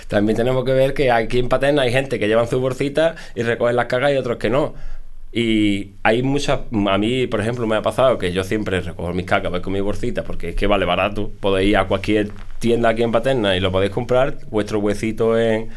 También 0.08 0.38
tenemos 0.38 0.66
que 0.66 0.74
ver 0.74 0.94
que 0.94 1.12
aquí 1.12 1.40
en 1.40 1.50
Paterna 1.50 1.84
hay 1.84 1.92
gente 1.92 2.20
que 2.20 2.28
llevan 2.28 2.48
su 2.48 2.60
bolsita 2.60 3.16
y 3.36 3.44
recogen 3.44 3.76
las 3.76 3.86
cagas 3.86 4.14
y 4.14 4.18
otros 4.18 4.38
que 4.38 4.50
no. 4.50 4.74
Y 5.40 5.92
hay 6.02 6.24
muchas, 6.24 6.62
a 6.72 6.98
mí, 6.98 7.28
por 7.28 7.40
ejemplo, 7.42 7.68
me 7.68 7.76
ha 7.76 7.84
pasado 7.84 8.18
que 8.18 8.34
yo 8.34 8.44
siempre 8.44 8.82
recojo 8.82 9.14
mis 9.14 9.28
cacas, 9.28 9.52
voy 9.52 9.62
con 9.62 9.72
mi 9.72 9.82
bolsita, 9.82 10.24
porque 10.24 10.50
es 10.50 10.56
que 10.56 10.66
vale 10.66 10.84
barato. 10.84 11.30
Podéis 11.40 11.70
ir 11.70 11.78
a 11.78 11.86
cualquier 11.86 12.32
tienda 12.58 12.90
aquí 12.90 13.04
en 13.04 13.12
Paterna 13.12 13.56
y 13.56 13.60
lo 13.60 13.72
podéis 13.72 13.92
comprar, 13.92 14.40
vuestro 14.50 14.80
huesito 14.80 15.38
en, 15.38 15.70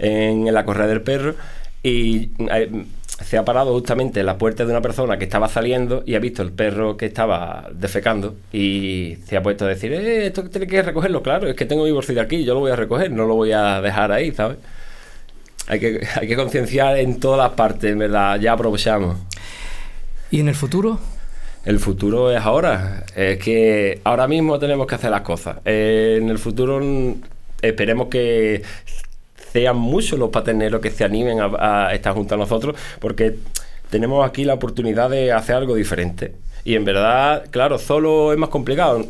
en 0.00 0.52
la 0.52 0.64
correa 0.64 0.88
del 0.88 1.02
perro. 1.02 1.36
Y 1.80 2.30
eh, 2.50 2.86
se 3.06 3.38
ha 3.38 3.44
parado 3.44 3.72
justamente 3.74 4.18
en 4.18 4.26
la 4.26 4.36
puerta 4.36 4.64
de 4.64 4.72
una 4.72 4.82
persona 4.82 5.16
que 5.16 5.26
estaba 5.26 5.46
saliendo 5.46 6.02
y 6.04 6.16
ha 6.16 6.18
visto 6.18 6.42
el 6.42 6.50
perro 6.50 6.96
que 6.96 7.06
estaba 7.06 7.68
defecando 7.72 8.34
y 8.52 9.18
se 9.26 9.36
ha 9.36 9.44
puesto 9.44 9.64
a 9.64 9.68
decir, 9.68 9.92
eh, 9.92 10.26
esto 10.26 10.42
tiene 10.50 10.66
que 10.66 10.82
recogerlo, 10.82 11.22
claro, 11.22 11.46
es 11.46 11.54
que 11.54 11.66
tengo 11.66 11.84
mi 11.84 11.92
bolsita 11.92 12.22
aquí, 12.22 12.42
yo 12.42 12.54
lo 12.54 12.60
voy 12.60 12.72
a 12.72 12.76
recoger, 12.76 13.12
no 13.12 13.26
lo 13.26 13.36
voy 13.36 13.52
a 13.52 13.80
dejar 13.80 14.10
ahí, 14.10 14.32
¿sabes? 14.32 14.58
Hay 15.66 15.80
que, 15.80 16.06
hay 16.20 16.28
que 16.28 16.36
concienciar 16.36 16.98
en 16.98 17.20
todas 17.20 17.38
las 17.38 17.52
partes, 17.56 17.96
¿verdad? 17.96 18.38
Ya 18.40 18.52
aprovechamos. 18.52 19.16
¿Y 20.30 20.40
en 20.40 20.48
el 20.48 20.54
futuro? 20.54 20.98
El 21.64 21.78
futuro 21.78 22.30
es 22.30 22.40
ahora. 22.40 23.04
Es 23.16 23.38
que 23.38 24.00
ahora 24.04 24.28
mismo 24.28 24.58
tenemos 24.58 24.86
que 24.86 24.94
hacer 24.96 25.10
las 25.10 25.22
cosas. 25.22 25.58
Eh, 25.64 26.18
en 26.20 26.28
el 26.28 26.38
futuro 26.38 26.80
esperemos 27.62 28.08
que 28.08 28.62
sean 29.52 29.76
muchos 29.76 30.18
los 30.18 30.30
paterneros 30.30 30.80
que 30.80 30.90
se 30.90 31.04
animen 31.04 31.40
a, 31.40 31.86
a, 31.86 31.94
estar 31.94 32.12
junto 32.12 32.34
a 32.34 32.38
nosotros, 32.38 32.76
porque 32.98 33.36
tenemos 33.88 34.28
aquí 34.28 34.44
la 34.44 34.54
oportunidad 34.54 35.08
de 35.08 35.32
hacer 35.32 35.56
algo 35.56 35.74
diferente. 35.74 36.34
Y 36.64 36.74
en 36.74 36.84
verdad, 36.84 37.44
claro, 37.50 37.78
solo 37.78 38.32
es 38.32 38.38
más 38.38 38.48
complicado. 38.48 39.06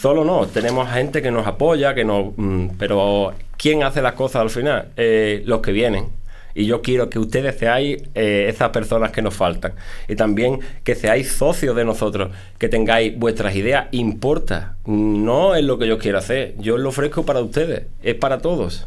Solo 0.00 0.24
no, 0.24 0.46
tenemos 0.46 0.88
gente 0.90 1.20
que 1.20 1.30
nos 1.30 1.46
apoya, 1.46 1.94
que 1.94 2.04
nos, 2.04 2.32
mm, 2.36 2.68
pero 2.78 3.34
¿quién 3.60 3.82
hace 3.82 4.00
las 4.00 4.14
cosas 4.14 4.42
al 4.42 4.50
final? 4.50 4.88
Eh, 4.96 5.42
los 5.44 5.60
que 5.60 5.72
vienen. 5.72 6.06
Y 6.54 6.66
yo 6.66 6.82
quiero 6.82 7.08
que 7.10 7.18
ustedes 7.18 7.56
seáis 7.58 8.02
eh, 8.14 8.46
esas 8.48 8.70
personas 8.70 9.12
que 9.12 9.22
nos 9.22 9.34
faltan. 9.34 9.74
Y 10.08 10.16
también 10.16 10.60
que 10.82 10.94
seáis 10.94 11.30
socios 11.30 11.76
de 11.76 11.84
nosotros, 11.84 12.32
que 12.58 12.68
tengáis 12.68 13.16
vuestras 13.16 13.54
ideas. 13.54 13.86
Importa, 13.92 14.74
no 14.86 15.54
es 15.54 15.62
lo 15.62 15.78
que 15.78 15.86
yo 15.86 15.98
quiero 15.98 16.18
hacer. 16.18 16.54
Yo 16.58 16.76
lo 16.76 16.88
ofrezco 16.88 17.24
para 17.24 17.40
ustedes, 17.40 17.84
es 18.02 18.14
para 18.16 18.38
todos. 18.38 18.86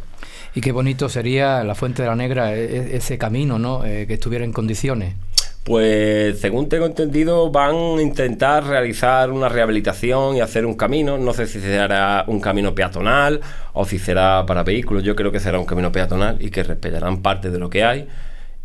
Y 0.55 0.61
qué 0.61 0.71
bonito 0.71 1.07
sería 1.07 1.63
la 1.63 1.73
Fuente 1.73 2.03
de 2.03 2.09
la 2.09 2.15
Negra, 2.15 2.53
e, 2.55 2.63
e, 2.65 2.97
ese 2.97 3.17
camino, 3.17 3.57
¿no? 3.57 3.85
Eh, 3.85 4.05
que 4.07 4.15
estuviera 4.15 4.43
en 4.43 4.53
condiciones. 4.53 5.15
Pues 5.63 6.39
según 6.39 6.67
tengo 6.67 6.85
entendido 6.85 7.49
van 7.49 7.75
a 7.75 8.01
intentar 8.01 8.65
realizar 8.65 9.31
una 9.31 9.47
rehabilitación 9.47 10.35
y 10.35 10.41
hacer 10.41 10.65
un 10.65 10.75
camino. 10.75 11.17
No 11.17 11.33
sé 11.33 11.47
si 11.47 11.61
será 11.61 12.25
un 12.27 12.41
camino 12.41 12.75
peatonal 12.75 13.39
o 13.71 13.85
si 13.85 13.97
será 13.97 14.45
para 14.45 14.63
vehículos. 14.63 15.03
Yo 15.03 15.15
creo 15.15 15.31
que 15.31 15.39
será 15.39 15.59
un 15.59 15.65
camino 15.65 15.91
peatonal 15.91 16.37
y 16.41 16.49
que 16.49 16.63
respetarán 16.63 17.21
parte 17.21 17.49
de 17.49 17.59
lo 17.59 17.69
que 17.69 17.83
hay 17.85 18.07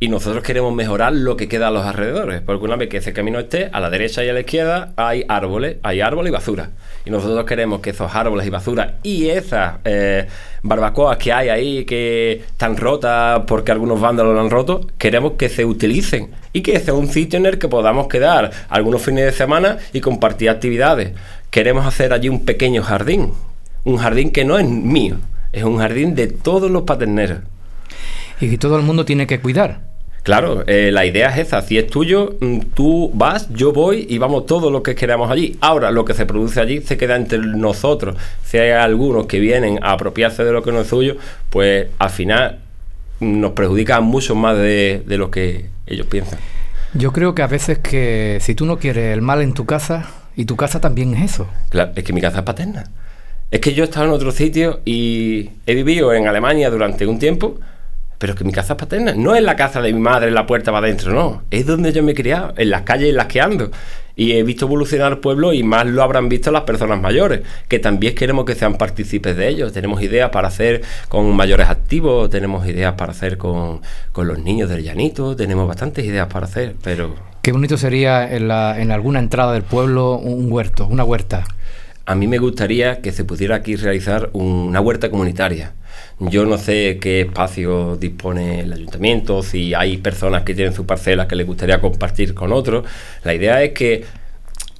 y 0.00 0.08
nosotros 0.08 0.44
queremos 0.44 0.72
mejorar 0.72 1.12
lo 1.12 1.36
que 1.36 1.48
queda 1.48 1.68
a 1.68 1.70
los 1.72 1.84
alrededores, 1.84 2.40
porque 2.40 2.64
una 2.64 2.76
vez 2.76 2.88
que 2.88 2.98
ese 2.98 3.12
camino 3.12 3.40
esté, 3.40 3.68
a 3.72 3.80
la 3.80 3.90
derecha 3.90 4.24
y 4.24 4.28
a 4.28 4.32
la 4.32 4.40
izquierda 4.40 4.92
hay 4.94 5.24
árboles, 5.28 5.78
hay 5.82 6.00
árboles 6.00 6.30
y 6.30 6.32
basura. 6.32 6.70
Y 7.04 7.10
nosotros 7.10 7.44
queremos 7.44 7.80
que 7.80 7.90
esos 7.90 8.14
árboles 8.14 8.46
y 8.46 8.50
basura 8.50 8.98
y 9.02 9.26
esas 9.28 9.78
eh, 9.84 10.28
barbacoas 10.62 11.16
que 11.16 11.32
hay 11.32 11.48
ahí, 11.48 11.84
que 11.84 12.44
están 12.46 12.76
rotas 12.76 13.42
porque 13.48 13.72
algunos 13.72 14.00
vándalos 14.00 14.34
lo 14.34 14.40
han 14.40 14.50
roto, 14.50 14.86
queremos 14.98 15.32
que 15.32 15.48
se 15.48 15.64
utilicen 15.64 16.30
y 16.52 16.60
que 16.60 16.78
sea 16.78 16.94
un 16.94 17.08
sitio 17.08 17.40
en 17.40 17.46
el 17.46 17.58
que 17.58 17.66
podamos 17.66 18.06
quedar 18.06 18.52
algunos 18.68 19.02
fines 19.02 19.24
de 19.24 19.32
semana 19.32 19.78
y 19.92 20.00
compartir 20.00 20.48
actividades. 20.48 21.12
Queremos 21.50 21.84
hacer 21.84 22.12
allí 22.12 22.28
un 22.28 22.44
pequeño 22.44 22.84
jardín, 22.84 23.32
un 23.82 23.96
jardín 23.96 24.30
que 24.30 24.44
no 24.44 24.58
es 24.58 24.68
mío, 24.68 25.16
es 25.52 25.64
un 25.64 25.78
jardín 25.78 26.14
de 26.14 26.28
todos 26.28 26.70
los 26.70 26.82
paterneros. 26.82 27.40
Y 28.40 28.50
que 28.50 28.58
todo 28.58 28.76
el 28.76 28.84
mundo 28.84 29.04
tiene 29.04 29.26
que 29.26 29.40
cuidar. 29.40 29.87
Claro, 30.28 30.62
eh, 30.66 30.90
la 30.92 31.06
idea 31.06 31.30
es 31.30 31.46
esa. 31.46 31.62
Si 31.62 31.78
es 31.78 31.86
tuyo, 31.86 32.36
mm, 32.38 32.58
tú 32.74 33.10
vas, 33.14 33.48
yo 33.48 33.72
voy 33.72 34.06
y 34.10 34.18
vamos 34.18 34.44
todos 34.44 34.70
los 34.70 34.82
que 34.82 34.94
queramos 34.94 35.30
allí. 35.30 35.56
Ahora, 35.62 35.90
lo 35.90 36.04
que 36.04 36.12
se 36.12 36.26
produce 36.26 36.60
allí 36.60 36.82
se 36.82 36.98
queda 36.98 37.16
entre 37.16 37.38
nosotros. 37.38 38.14
Si 38.44 38.58
hay 38.58 38.72
algunos 38.72 39.24
que 39.24 39.40
vienen 39.40 39.78
a 39.82 39.92
apropiarse 39.92 40.44
de 40.44 40.52
lo 40.52 40.62
que 40.62 40.70
no 40.70 40.82
es 40.82 40.88
suyo, 40.88 41.16
pues 41.48 41.86
al 41.98 42.10
final 42.10 42.58
nos 43.20 43.52
perjudica 43.52 44.02
mucho 44.02 44.34
más 44.34 44.58
de, 44.58 45.02
lo 45.06 45.30
que 45.30 45.70
ellos 45.86 46.06
piensan. 46.08 46.38
Yo 46.92 47.10
creo 47.10 47.34
que 47.34 47.40
a 47.40 47.46
veces 47.46 47.78
que 47.78 48.36
si 48.42 48.54
tú 48.54 48.66
no 48.66 48.78
quieres 48.78 49.14
el 49.14 49.22
mal 49.22 49.40
en 49.40 49.54
tu 49.54 49.64
casa, 49.64 50.10
y 50.36 50.44
tu 50.44 50.56
casa 50.56 50.78
también 50.78 51.14
es 51.14 51.32
eso. 51.32 51.48
Claro, 51.70 51.92
es 51.96 52.04
que 52.04 52.12
mi 52.12 52.20
casa 52.20 52.40
es 52.40 52.44
paterna. 52.44 52.84
Es 53.50 53.60
que 53.60 53.72
yo 53.72 53.82
he 53.82 53.86
estado 53.86 54.04
en 54.04 54.12
otro 54.12 54.30
sitio 54.30 54.80
y 54.84 55.52
he 55.64 55.74
vivido 55.74 56.12
en 56.12 56.28
Alemania 56.28 56.68
durante 56.68 57.06
un 57.06 57.18
tiempo 57.18 57.58
pero 58.18 58.34
que 58.34 58.44
mi 58.44 58.52
casa 58.52 58.74
es 58.74 58.78
paterna. 58.78 59.14
No 59.14 59.34
es 59.34 59.42
la 59.42 59.56
casa 59.56 59.80
de 59.80 59.92
mi 59.92 60.00
madre, 60.00 60.28
en 60.28 60.34
la 60.34 60.46
puerta 60.46 60.70
va 60.70 60.78
adentro, 60.78 61.12
no. 61.12 61.42
Es 61.50 61.66
donde 61.66 61.92
yo 61.92 62.02
me 62.02 62.12
he 62.12 62.14
criado, 62.14 62.52
en 62.56 62.70
las 62.70 62.82
calles 62.82 63.10
en 63.10 63.16
las 63.16 63.26
que 63.26 63.40
ando. 63.40 63.70
Y 64.16 64.32
he 64.32 64.42
visto 64.42 64.64
evolucionar 64.64 65.12
el 65.12 65.18
pueblo 65.18 65.52
y 65.52 65.62
más 65.62 65.86
lo 65.86 66.02
habrán 66.02 66.28
visto 66.28 66.50
las 66.50 66.62
personas 66.62 67.00
mayores, 67.00 67.42
que 67.68 67.78
también 67.78 68.16
queremos 68.16 68.44
que 68.44 68.56
sean 68.56 68.74
partícipes 68.74 69.36
de 69.36 69.46
ellos. 69.46 69.72
Tenemos 69.72 70.02
ideas 70.02 70.30
para 70.30 70.48
hacer 70.48 70.82
con 71.08 71.34
mayores 71.36 71.68
activos, 71.68 72.28
tenemos 72.28 72.66
ideas 72.66 72.94
para 72.94 73.12
hacer 73.12 73.38
con, 73.38 73.80
los 74.16 74.38
niños 74.40 74.68
del 74.68 74.82
llanito, 74.82 75.36
tenemos 75.36 75.68
bastantes 75.68 76.04
ideas 76.04 76.26
para 76.26 76.46
hacer, 76.46 76.74
pero... 76.82 77.14
Qué 77.42 77.52
bonito 77.52 77.78
sería 77.78 78.34
en, 78.34 78.48
la, 78.48 78.80
en 78.80 78.90
alguna 78.90 79.20
entrada 79.20 79.52
del 79.52 79.62
pueblo 79.62 80.18
un 80.18 80.50
huerto, 80.50 80.88
una 80.88 81.04
huerta. 81.04 81.44
A 82.08 82.14
mí 82.14 82.26
me 82.26 82.38
gustaría 82.38 83.00
que 83.02 83.12
se 83.12 83.24
pudiera 83.24 83.56
aquí 83.56 83.76
realizar 83.76 84.30
una 84.32 84.80
huerta 84.80 85.10
comunitaria 85.10 85.74
yo 86.20 86.44
no 86.44 86.58
sé 86.58 86.98
qué 87.00 87.20
espacio 87.20 87.96
dispone 87.96 88.60
el 88.60 88.72
ayuntamiento, 88.72 89.42
si 89.42 89.74
hay 89.74 89.98
personas 89.98 90.42
que 90.42 90.54
tienen 90.54 90.74
su 90.74 90.84
parcela 90.84 91.28
que 91.28 91.36
les 91.36 91.46
gustaría 91.46 91.80
compartir 91.80 92.34
con 92.34 92.52
otros. 92.52 92.84
La 93.22 93.34
idea 93.34 93.62
es 93.62 93.72
que 93.72 94.04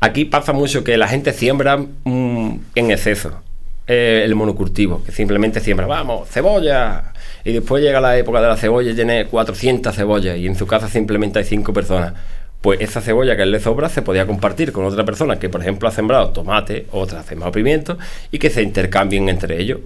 aquí 0.01 0.25
pasa 0.25 0.53
mucho 0.53 0.83
que 0.83 0.97
la 0.97 1.07
gente 1.07 1.33
siembra 1.33 1.77
mm, 1.77 2.51
en 2.75 2.91
exceso 2.91 3.41
eh, 3.87 4.23
el 4.25 4.35
monocultivo, 4.35 5.05
que 5.05 5.13
simplemente 5.13 5.61
siembra, 5.61 5.87
vamos, 5.87 6.29
cebolla. 6.29 7.13
Y 7.45 7.53
después 7.53 7.83
llega 7.83 8.01
la 8.01 8.19
época 8.19 8.41
de 8.41 8.49
la 8.49 8.57
cebolla 8.57 8.91
y 8.91 8.95
tiene 8.95 9.27
400 9.27 9.95
cebollas 9.95 10.37
y 10.37 10.47
en 10.47 10.57
su 10.57 10.67
casa 10.67 10.89
simplemente 10.89 11.39
hay 11.39 11.45
5 11.45 11.73
personas 11.73 12.15
pues 12.61 12.81
esa 12.81 13.00
cebolla 13.00 13.37
que 13.37 13.47
le 13.47 13.61
sobra 13.61 13.88
se 13.88 14.03
podía 14.03 14.27
compartir 14.27 14.73
con 14.73 14.85
otra 14.85 15.05
persona 15.05 15.38
que, 15.38 15.49
por 15.49 15.61
ejemplo, 15.61 15.88
ha 15.88 15.93
sembrado 15.93 16.31
tomate, 16.31 16.87
otra 16.91 17.21
ha 17.21 17.23
sembrado 17.23 17.53
pimiento 17.53 17.99
y 18.31 18.38
que 18.38 18.50
se 18.50 18.62
intercambien 18.62 19.29
entre 19.29 19.61
ellos 19.61 19.81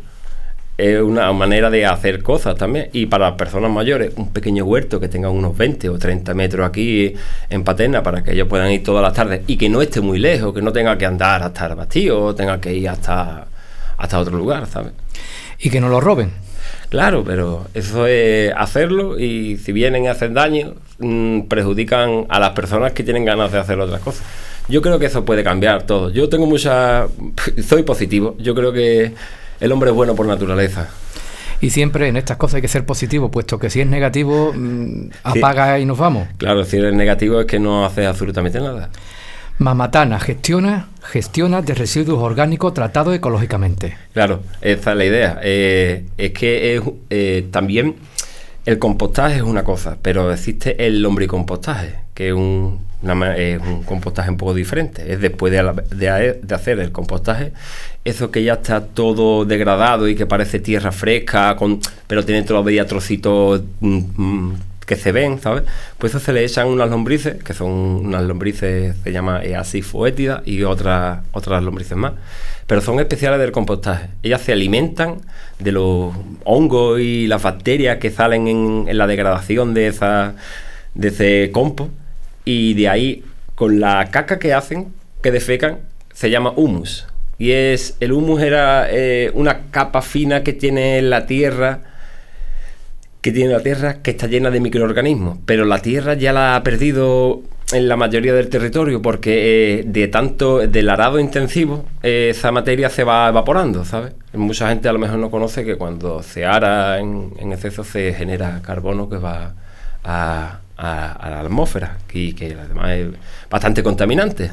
es 0.78 1.00
una 1.00 1.32
manera 1.32 1.70
de 1.70 1.86
hacer 1.86 2.22
cosas 2.22 2.56
también. 2.56 2.88
Y 2.92 3.06
para 3.06 3.30
las 3.30 3.36
personas 3.36 3.70
mayores, 3.70 4.12
un 4.16 4.32
pequeño 4.32 4.64
huerto 4.64 4.98
que 4.98 5.08
tenga 5.08 5.30
unos 5.30 5.56
20 5.56 5.88
o 5.88 5.98
30 5.98 6.34
metros 6.34 6.66
aquí 6.66 7.14
en 7.50 7.64
Paterna 7.64 8.02
para 8.02 8.22
que 8.22 8.32
ellos 8.32 8.48
puedan 8.48 8.70
ir 8.70 8.82
todas 8.82 9.02
las 9.02 9.12
tardes 9.12 9.42
y 9.46 9.56
que 9.56 9.68
no 9.68 9.82
esté 9.82 10.00
muy 10.00 10.18
lejos, 10.18 10.54
que 10.54 10.62
no 10.62 10.72
tenga 10.72 10.96
que 10.96 11.06
andar 11.06 11.42
hasta 11.42 11.66
el 11.66 11.74
Bastío 11.74 12.20
o 12.20 12.34
tenga 12.34 12.60
que 12.60 12.72
ir 12.74 12.88
hasta, 12.88 13.46
hasta 13.96 14.18
otro 14.18 14.36
lugar, 14.36 14.66
¿sabes? 14.66 14.92
Y 15.58 15.70
que 15.70 15.80
no 15.80 15.88
lo 15.88 16.00
roben. 16.00 16.30
Claro, 16.92 17.24
pero 17.24 17.68
eso 17.72 18.06
es 18.06 18.52
hacerlo 18.54 19.18
y 19.18 19.56
si 19.56 19.72
vienen 19.72 20.04
y 20.04 20.08
hacen 20.08 20.34
daño, 20.34 20.74
mm, 20.98 21.44
perjudican 21.48 22.26
a 22.28 22.38
las 22.38 22.50
personas 22.50 22.92
que 22.92 23.02
tienen 23.02 23.24
ganas 23.24 23.50
de 23.50 23.58
hacer 23.58 23.80
otras 23.80 24.02
cosas. 24.02 24.22
Yo 24.68 24.82
creo 24.82 24.98
que 24.98 25.06
eso 25.06 25.24
puede 25.24 25.42
cambiar 25.42 25.84
todo. 25.84 26.10
Yo 26.10 26.28
tengo 26.28 26.44
mucha... 26.44 27.06
Soy 27.66 27.82
positivo. 27.82 28.36
Yo 28.38 28.54
creo 28.54 28.74
que 28.74 29.14
el 29.58 29.72
hombre 29.72 29.88
es 29.88 29.96
bueno 29.96 30.14
por 30.14 30.26
naturaleza. 30.26 30.90
Y 31.62 31.70
siempre 31.70 32.08
en 32.08 32.18
estas 32.18 32.36
cosas 32.36 32.56
hay 32.56 32.60
que 32.60 32.68
ser 32.68 32.84
positivo, 32.84 33.30
puesto 33.30 33.58
que 33.58 33.70
si 33.70 33.80
es 33.80 33.86
negativo, 33.86 34.52
mm, 34.54 35.12
apaga 35.22 35.78
y 35.78 35.86
nos 35.86 35.96
vamos. 35.96 36.28
Claro, 36.36 36.62
si 36.66 36.76
es 36.76 36.92
negativo 36.92 37.40
es 37.40 37.46
que 37.46 37.58
no 37.58 37.86
haces 37.86 38.06
absolutamente 38.06 38.60
nada. 38.60 38.90
Mamatana 39.62 40.18
gestiona, 40.18 40.88
gestiona 41.02 41.62
de 41.62 41.74
residuos 41.74 42.20
orgánicos 42.20 42.74
tratados 42.74 43.14
ecológicamente. 43.14 43.96
Claro, 44.12 44.42
esa 44.60 44.90
es 44.90 44.96
la 44.96 45.04
idea. 45.04 45.40
Eh, 45.42 46.04
es 46.18 46.32
que 46.32 46.82
eh, 47.10 47.46
también 47.50 47.94
el 48.66 48.78
compostaje 48.78 49.36
es 49.36 49.42
una 49.42 49.64
cosa, 49.64 49.96
pero 50.02 50.32
existe 50.32 50.86
el 50.86 51.00
lombricompostaje, 51.00 51.94
que 52.14 52.28
es 52.28 52.34
un, 52.34 52.84
un 53.02 53.82
compostaje 53.84 54.30
un 54.30 54.36
poco 54.36 54.54
diferente. 54.54 55.12
Es 55.12 55.20
después 55.20 55.52
de, 55.52 56.54
hacer 56.54 56.80
el 56.80 56.92
compostaje, 56.92 57.52
eso 58.04 58.30
que 58.30 58.42
ya 58.42 58.54
está 58.54 58.86
todo 58.86 59.44
degradado 59.44 60.08
y 60.08 60.14
que 60.14 60.26
parece 60.26 60.58
tierra 60.60 60.92
fresca, 60.92 61.56
pero 62.06 62.24
tiene 62.24 62.42
todavía 62.42 62.86
trocitos 62.86 63.62
mm, 63.80 64.00
mm, 64.16 64.56
que 64.86 64.96
se 64.96 65.12
ven, 65.12 65.40
¿sabes? 65.40 65.64
Pues 65.98 66.14
eso 66.14 66.24
se 66.24 66.32
le 66.32 66.44
echan 66.44 66.68
unas 66.68 66.90
lombrices, 66.90 67.42
que 67.42 67.54
son 67.54 67.70
unas 67.70 68.22
lombrices, 68.22 68.96
se 69.02 69.12
llama 69.12 69.42
easifoétida 69.42 70.42
y 70.44 70.62
otras, 70.62 71.20
otras 71.32 71.62
lombrices 71.62 71.96
más. 71.96 72.12
Pero 72.66 72.80
son 72.80 73.00
especiales 73.00 73.40
del 73.40 73.52
compostaje. 73.52 74.08
Ellas 74.22 74.40
se 74.40 74.52
alimentan 74.52 75.20
de 75.58 75.72
los 75.72 76.12
hongos 76.44 77.00
y 77.00 77.26
las 77.26 77.42
bacterias 77.42 77.98
que 77.98 78.10
salen 78.10 78.48
en, 78.48 78.98
la 78.98 79.06
degradación 79.06 79.74
de, 79.74 79.88
esa, 79.88 80.34
de 80.94 81.08
ese 81.08 81.50
compost. 81.52 81.90
Y 82.44 82.74
de 82.74 82.88
ahí, 82.88 83.24
con 83.54 83.78
la 83.80 84.10
caca 84.10 84.38
que 84.38 84.54
hacen, 84.54 84.92
que 85.22 85.30
defecan, 85.30 85.78
se 86.12 86.30
llama 86.30 86.52
humus. 86.56 87.06
Y 87.38 87.52
es, 87.52 87.96
el 88.00 88.12
humus 88.12 88.42
era 88.42 88.86
eh, 88.90 89.30
una 89.34 89.70
capa 89.70 90.02
fina 90.02 90.42
que 90.42 90.52
tiene 90.52 91.02
la 91.02 91.26
tierra 91.26 91.91
que 93.22 93.30
tiene 93.32 93.52
la 93.52 93.60
Tierra 93.60 94.02
que 94.02 94.10
está 94.10 94.26
llena 94.26 94.50
de 94.50 94.60
microorganismos, 94.60 95.38
pero 95.46 95.64
la 95.64 95.78
Tierra 95.78 96.14
ya 96.14 96.32
la 96.32 96.56
ha 96.56 96.62
perdido 96.62 97.40
en 97.72 97.88
la 97.88 97.96
mayoría 97.96 98.34
del 98.34 98.48
territorio 98.48 99.00
porque 99.00 99.78
eh, 99.78 99.84
de 99.86 100.08
tanto 100.08 100.58
del 100.58 100.90
arado 100.90 101.18
intensivo 101.18 101.84
eh, 102.02 102.28
esa 102.30 102.52
materia 102.52 102.90
se 102.90 103.04
va 103.04 103.28
evaporando, 103.28 103.84
¿sabes? 103.84 104.12
Mucha 104.34 104.68
gente 104.68 104.88
a 104.88 104.92
lo 104.92 104.98
mejor 104.98 105.18
no 105.18 105.30
conoce 105.30 105.64
que 105.64 105.76
cuando 105.76 106.22
se 106.22 106.44
ara 106.44 106.98
en, 106.98 107.32
exceso 107.52 107.84
se 107.84 108.12
genera 108.12 108.60
carbono 108.60 109.08
que 109.08 109.16
va 109.16 109.54
a, 110.04 110.58
la 110.76 111.40
atmósfera 111.40 111.98
y 112.12 112.32
que 112.32 112.56
además 112.60 112.90
es 112.90 113.08
bastante 113.48 113.84
contaminante. 113.84 114.50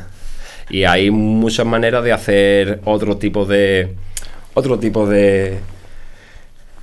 Y 0.70 0.84
hay 0.84 1.10
muchas 1.10 1.66
maneras 1.66 2.04
de 2.04 2.12
hacer 2.12 2.82
otro 2.86 3.18
tipo 3.18 3.46
de 3.46 3.96
otro 4.54 4.78
tipo 4.78 5.08
de 5.08 5.58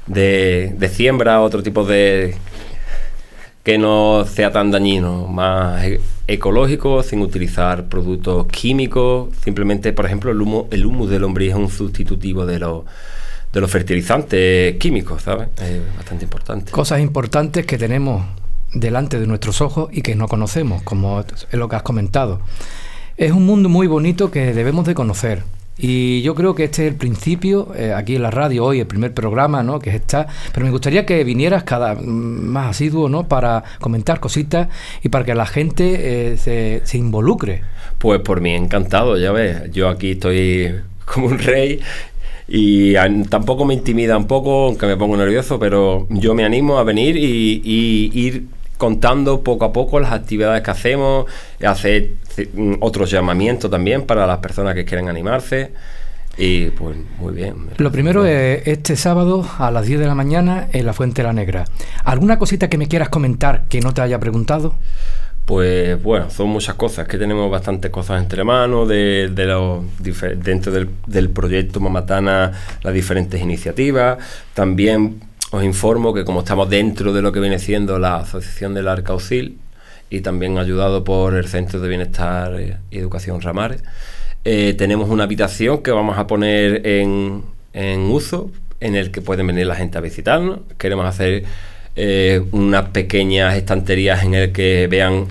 de, 0.07 0.75
de 0.77 0.89
siembra, 0.89 1.41
otro 1.41 1.63
tipo 1.63 1.85
de 1.85 2.37
que 3.63 3.79
no 3.79 4.25
sea 4.25 4.53
tan 4.53 4.71
dañino, 4.71 5.27
más 5.27 5.83
e, 5.85 6.01
ecológico, 6.29 7.03
sin 7.03 7.21
utilizar 7.21 7.87
productos 7.87 8.47
químicos. 8.47 9.35
Simplemente, 9.43 9.93
por 9.93 10.07
ejemplo, 10.07 10.31
el, 10.31 10.41
humo, 10.41 10.69
el 10.71 10.87
humus 10.87 11.11
del 11.11 11.25
hombre 11.25 11.49
es 11.49 11.55
un 11.55 11.69
sustitutivo 11.69 12.47
de 12.47 12.61
los 12.61 12.85
de 13.53 13.61
los 13.61 13.71
fertilizantes 13.71 14.77
químicos, 14.77 15.23
¿sabes? 15.23 15.49
Es 15.61 15.81
bastante 15.97 16.25
importante. 16.25 16.71
Cosas 16.73 17.01
importantes 17.01 17.65
que 17.65 17.79
tenemos 17.79 18.25
delante 18.75 19.19
de 19.19 19.27
nuestros 19.27 19.61
ojos 19.63 19.89
y 19.93 20.03
que 20.03 20.15
no 20.15 20.29
conocemos, 20.29 20.83
como 20.83 21.21
es 21.21 21.47
lo 21.53 21.69
que 21.69 21.77
has 21.77 21.83
comentado. 21.83 22.41
Es 23.17 23.33
un 23.33 23.47
mundo 23.47 23.69
muy 23.69 23.87
bonito 23.87 24.31
que 24.31 24.53
debemos 24.53 24.85
de 24.87 24.95
conocer. 24.95 25.43
Y 25.79 26.23
yo 26.23 26.35
creo 26.35 26.55
que 26.55 26.65
este 26.65 26.87
es 26.87 26.93
el 26.93 26.99
principio, 26.99 27.69
eh, 27.77 27.93
aquí 27.93 28.17
en 28.17 28.23
la 28.23 28.31
radio 28.31 28.65
hoy, 28.65 28.81
el 28.81 28.87
primer 28.87 29.13
programa, 29.13 29.63
¿no? 29.63 29.79
Que 29.79 29.91
está. 29.91 30.27
Pero 30.53 30.65
me 30.65 30.73
gustaría 30.73 31.05
que 31.05 31.23
vinieras 31.23 31.65
cada 31.65 31.95
mm, 31.95 32.01
más 32.07 32.71
asiduo, 32.71 33.09
¿no? 33.09 33.29
Para 33.29 33.63
comentar 33.81 34.19
cositas 34.19 34.69
y 35.03 35.11
para 35.11 35.25
que 35.25 35.35
la 35.35 35.45
gente 35.45 36.33
eh, 36.33 36.37
se, 36.39 36.81
se, 36.85 36.97
involucre. 36.97 37.63
Pues 37.99 38.21
por 38.21 38.41
mí 38.41 38.55
encantado, 38.55 39.19
ya 39.19 39.33
ves. 39.33 39.71
Yo 39.71 39.89
aquí 39.89 40.13
estoy 40.13 40.75
como 41.05 41.27
un 41.27 41.39
rey 41.39 41.81
y 42.49 42.95
tampoco 43.29 43.65
me 43.65 43.75
intimida 43.75 44.17
un 44.17 44.27
poco, 44.27 44.67
aunque 44.67 44.87
me 44.87 44.97
pongo 44.97 45.17
nervioso, 45.17 45.59
pero 45.59 46.07
yo 46.09 46.35
me 46.35 46.45
animo 46.45 46.79
a 46.79 46.85
venir 46.85 47.17
y, 47.17 47.61
y 47.65 48.11
ir 48.15 48.56
contando 48.77 49.43
poco 49.43 49.65
a 49.65 49.73
poco 49.73 50.01
las 50.01 50.13
actividades 50.13 50.63
que 50.63 50.71
hacemos, 50.71 51.27
hacer 51.65 52.11
mm, 52.55 52.75
otros 52.81 53.11
llamamientos 53.11 53.71
también 53.71 54.03
para 54.03 54.27
las 54.27 54.39
personas 54.39 54.75
que 54.75 54.85
quieren 54.85 55.09
animarse. 55.09 55.73
Y 56.39 56.67
pues 56.67 56.99
muy 57.19 57.33
bien. 57.33 57.55
Lo 57.79 57.91
primero 57.91 58.27
es 58.27 58.67
este 58.67 58.95
sábado 58.97 59.49
a 59.59 59.71
las 59.71 59.87
10 59.87 60.01
de 60.01 60.07
la 60.07 60.15
mañana 60.15 60.69
en 60.73 60.85
la 60.85 60.93
Fuente 60.93 61.23
de 61.23 61.29
la 61.29 61.33
Negra. 61.33 61.65
¿Alguna 62.05 62.39
cosita 62.39 62.69
que 62.69 62.77
me 62.77 62.89
quieras 62.89 63.09
comentar 63.09 63.65
que 63.69 63.81
no 63.81 63.95
te 63.95 64.03
haya 64.03 64.21
preguntado? 64.21 64.75
Pues 65.47 66.03
bueno, 66.03 66.29
son 66.29 66.49
muchas 66.49 66.75
cosas, 66.75 67.07
que 67.07 67.17
tenemos 67.19 67.51
bastantes 67.51 67.91
cosas 67.91 68.21
entre 68.21 68.43
manos, 68.43 68.89
de, 68.89 69.31
de 69.33 69.47
los, 69.47 69.85
dentro 70.43 70.73
del, 70.73 70.91
del 71.07 71.31
proyecto 71.31 71.81
Mamatana, 71.81 72.53
las 72.83 72.93
diferentes 72.93 73.41
iniciativas. 73.41 74.19
También 74.53 75.21
os 75.51 75.65
informo 75.65 76.13
que 76.13 76.25
como 76.25 76.41
estamos 76.41 76.69
dentro 76.69 77.13
de 77.13 77.23
lo 77.23 77.33
que 77.33 77.41
viene 77.41 77.59
siendo 77.59 77.99
la 77.99 78.17
Asociación 78.19 78.75
del 78.75 78.89
Arcaucil 78.89 79.59
y 80.11 80.21
también 80.21 80.59
ayudado 80.59 81.05
por 81.05 81.35
el 81.35 81.47
Centro 81.47 81.81
de 81.81 81.89
Bienestar 81.89 82.61
y 82.91 82.99
Educación 82.99 83.41
Ramares, 83.41 83.83
eh, 84.45 84.75
tenemos 84.79 85.09
una 85.09 85.25
habitación 85.25 85.83
que 85.83 85.91
vamos 85.91 86.19
a 86.19 86.27
poner 86.27 86.87
en, 86.87 87.43
uso, 88.11 88.51
en 88.81 88.95
el 88.95 89.11
que 89.11 89.21
pueden 89.21 89.47
venir 89.47 89.67
la 89.67 89.75
gente 89.75 89.99
a 89.99 90.01
visitarnos. 90.01 90.61
Queremos 90.79 91.07
hacer 91.07 91.45
eh, 91.97 92.43
unas 92.53 92.91
pequeñas 92.91 93.57
estanterías 93.57 94.23
en 94.23 94.35
el 94.35 94.53
que 94.53 94.87
vean 94.89 95.27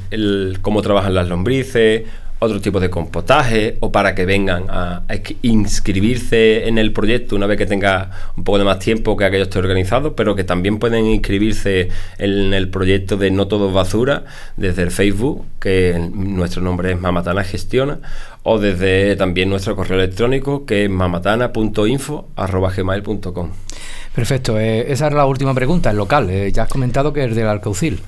cómo 0.62 0.82
trabajan 0.82 1.14
las 1.14 1.30
lombrices, 1.30 2.04
otro 2.46 2.62
tipo 2.62 2.80
de 2.80 2.90
compostaje 2.90 3.76
o 3.80 3.92
para 3.92 4.16
que 4.16 4.26
vengan 4.26 4.66
a, 4.70 5.04
inscribirse 5.42 6.68
en 6.68 6.78
el 6.78 6.94
proyecto 6.94 7.36
una 7.36 7.48
vez 7.48 7.58
que 7.58 7.66
tenga 7.66 8.12
un 8.38 8.44
poco 8.44 8.60
de 8.60 8.64
más 8.64 8.80
tiempo 8.80 9.18
que 9.18 9.26
aquello 9.26 9.44
esté 9.44 9.60
organizado, 9.60 10.16
pero 10.16 10.36
que 10.36 10.44
también 10.44 10.80
pueden 10.80 11.06
inscribirse 11.06 11.90
en 12.18 12.54
el 12.54 12.70
proyecto 12.70 13.18
de 13.18 13.32
No 13.32 13.48
Todo 13.48 13.72
Basura 13.72 14.26
desde 14.58 14.84
el 14.84 14.92
Facebook, 14.92 15.46
que 15.60 16.10
nuestro 16.14 16.62
nombre 16.62 16.92
es 16.92 17.00
Mamatana 17.00 17.44
Gestiona, 17.44 18.00
o 18.44 18.60
desde 18.60 19.16
también 19.16 19.50
nuestro 19.50 19.76
correo 19.76 19.98
electrónico 20.00 20.66
que 20.66 20.86
es 20.86 20.90
mamatana.info.gmail.com. 20.90 23.50
Perfecto, 24.14 24.60
eh, 24.60 24.92
esa 24.92 25.08
es 25.08 25.14
la 25.14 25.26
última 25.26 25.54
pregunta, 25.54 25.92
el 25.92 25.98
local. 25.98 26.30
Eh, 26.30 26.52
ya 26.52 26.64
has 26.64 26.70
comentado 26.70 27.12
que 27.12 27.26
es 27.26 27.36
del 27.36 27.48
Alcaucil. 27.48 28.00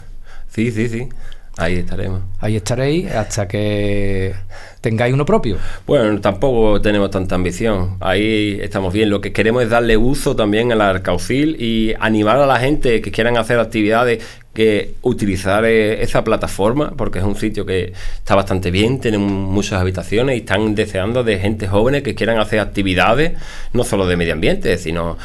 Sí, 0.48 0.72
sí, 0.72 0.88
sí. 0.88 1.10
Ahí 1.58 1.78
estaremos. 1.78 2.22
Ahí 2.40 2.56
estaréis 2.56 3.12
hasta 3.12 3.48
que 3.48 4.34
tengáis 4.80 5.12
uno 5.12 5.26
propio. 5.26 5.58
Bueno, 5.88 6.22
tampoco 6.22 6.80
tenemos 6.82 7.10
tanta 7.10 7.34
ambición. 7.34 7.98
Ahí 8.00 8.60
estamos 8.62 8.94
bien. 8.94 9.10
Lo 9.10 9.22
que 9.22 9.34
queremos 9.34 9.64
es 9.64 9.70
darle 9.70 9.98
uso 9.98 10.36
también 10.36 10.72
al 10.72 10.82
arcaucil 10.82 11.60
y 11.60 11.96
animar 12.00 12.38
a 12.38 12.46
la 12.46 12.60
gente 12.60 13.02
que 13.02 13.12
quieran 13.12 13.38
hacer 13.38 13.60
actividades 13.60 14.24
que 14.54 14.96
utilizar 15.02 15.66
eh, 15.66 16.02
esa 16.02 16.24
plataforma, 16.24 16.94
porque 16.98 17.20
es 17.20 17.26
un 17.26 17.36
sitio 17.36 17.66
que 17.66 17.94
está 18.18 18.34
bastante 18.34 18.72
bien, 18.72 19.00
tiene 19.00 19.20
muchas 19.20 19.80
habitaciones 19.80 20.36
y 20.36 20.40
están 20.40 20.74
deseando 20.74 21.24
de 21.24 21.38
gente 21.38 21.68
joven 21.68 22.02
que 22.02 22.16
quieran 22.16 22.40
hacer 22.40 22.60
actividades, 22.60 23.34
no 23.74 23.84
solo 23.84 24.08
de 24.08 24.16
medio 24.16 24.34
ambiente, 24.34 24.78
sino 24.78 25.18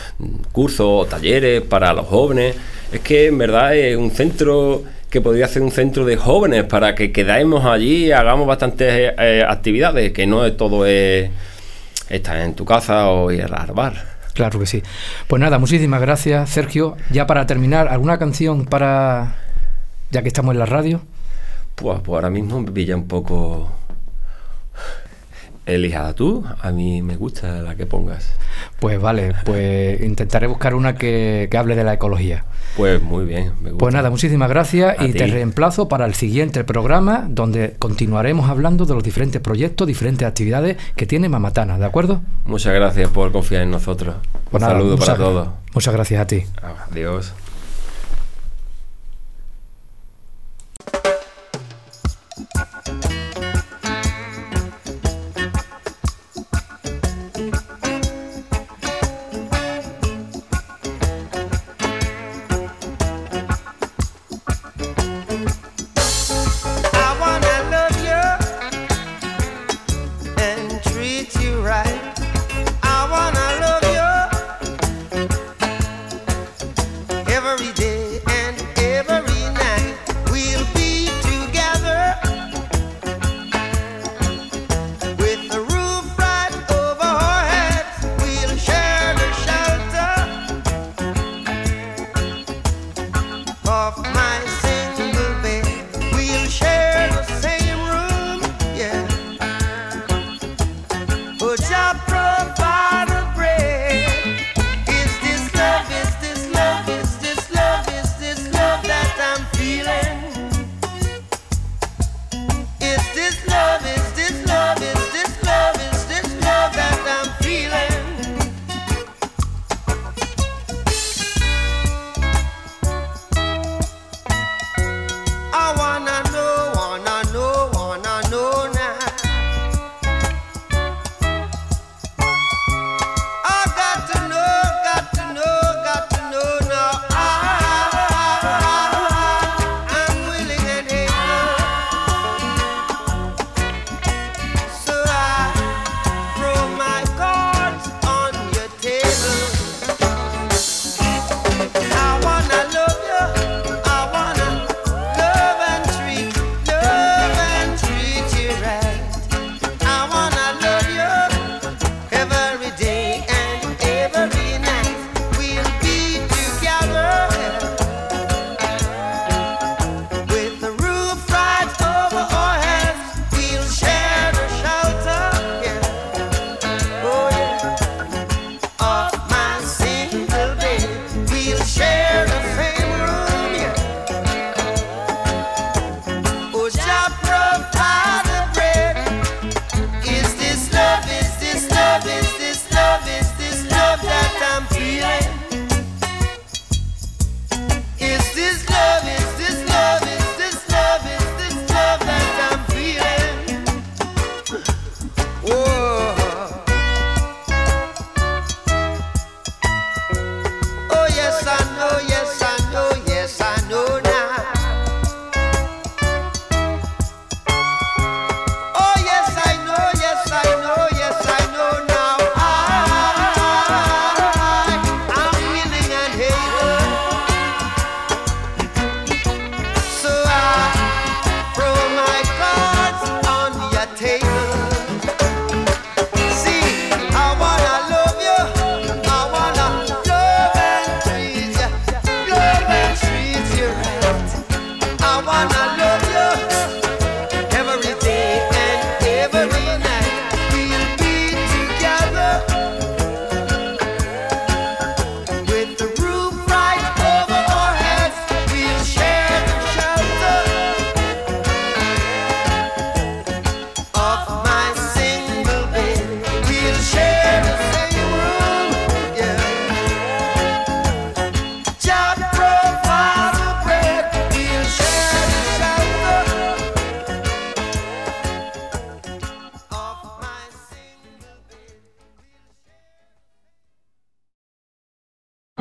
cursos 0.53 0.87
o 0.87 1.07
talleres 1.07 1.63
para 1.63 1.95
los 1.95 2.07
jóvenes. 2.07 2.57
Es 2.93 3.01
que 3.01 3.27
en 3.29 3.39
verdad 3.39 3.75
es 3.75 3.97
un 3.97 4.11
centro 4.11 4.83
que 5.13 5.21
podría 5.21 5.47
ser 5.47 5.61
un 5.61 5.71
centro 5.71 6.07
de 6.07 6.17
jóvenes 6.17 6.65
para 6.65 6.95
que 6.95 7.13
quedemos 7.13 7.67
allí 7.67 8.07
y 8.07 8.13
hagamos 8.13 8.47
bastantes 8.47 9.13
eh, 9.19 9.45
actividades, 9.47 10.11
que 10.11 10.27
no 10.27 10.47
es 10.47 10.57
todo 10.57 10.87
es 10.87 11.31
estar 12.09 12.39
en 12.39 12.55
tu 12.55 12.65
casa 12.65 13.11
o 13.11 13.31
ir 13.31 13.43
al 13.43 13.73
bar. 13.73 13.93
Claro 14.33 14.59
que 14.59 14.65
sí. 14.65 14.83
Pues 15.29 15.39
nada, 15.39 15.59
muchísimas 15.59 16.01
gracias, 16.01 16.49
Sergio. 16.49 16.97
Ya 17.11 17.27
para 17.27 17.47
terminar, 17.47 17.89
¿alguna 17.89 18.19
canción 18.19 18.65
para. 18.65 19.37
ya 20.11 20.23
que 20.23 20.29
estamos 20.29 20.55
en 20.55 20.61
la 20.61 20.67
radio? 20.67 21.03
Pues, 21.75 22.01
pues 22.01 22.15
ahora 22.15 22.31
mismo 22.31 22.63
me 22.63 22.73
pilla 22.73 22.97
un 22.97 23.07
poco 23.07 23.71
Elija 25.65 26.13
tú, 26.15 26.45
a 26.61 26.71
mí 26.73 27.03
me 27.03 27.17
gusta 27.17 27.63
la 27.63 27.77
que 27.77 27.87
pongas. 27.87 28.35
Pues 28.81 29.01
vale, 29.01 29.33
pues 29.45 30.01
intentaré 30.01 30.49
buscar 30.49 30.75
una 30.75 30.97
que, 30.97 31.49
hable 31.57 31.77
de 31.77 31.85
la 31.85 31.95
ecología. 31.95 32.45
Pues 32.77 33.01
muy 33.01 33.25
bien, 33.25 33.53
me 33.61 33.71
gusta. 33.71 33.79
Pues 33.79 33.95
nada, 33.95 34.11
muchísimas 34.11 34.49
gracias 34.49 34.97
y 35.01 35.13
te 35.13 35.27
reemplazo 35.27 35.89
para 35.89 36.05
el 36.07 36.15
siguiente 36.15 36.65
programa 36.65 37.27
donde 37.29 37.77
continuaremos 37.79 38.51
hablando 38.51 38.87
de 38.87 38.95
los 38.95 39.05
diferentes 39.05 39.41
proyectos, 39.41 39.87
diferentes 39.87 40.27
actividades 40.27 40.79
que 40.97 41.07
tiene 41.07 41.29
Mamatana, 41.29 41.79
¿de 41.79 41.85
acuerdo? 41.85 42.23
Muchas 42.45 42.75
gracias 42.75 43.09
por 43.11 43.31
confiar 43.31 43.63
en 43.63 43.71
nosotros. 43.71 44.17
Pues 44.51 44.63
Un 44.63 44.69
saludo 44.69 44.99
para 44.99 45.17
todos. 45.17 45.49
Muchas 45.75 45.95
gracias 45.95 46.21
a 46.21 46.27
ti. 46.27 46.43
Adiós. 46.91 47.33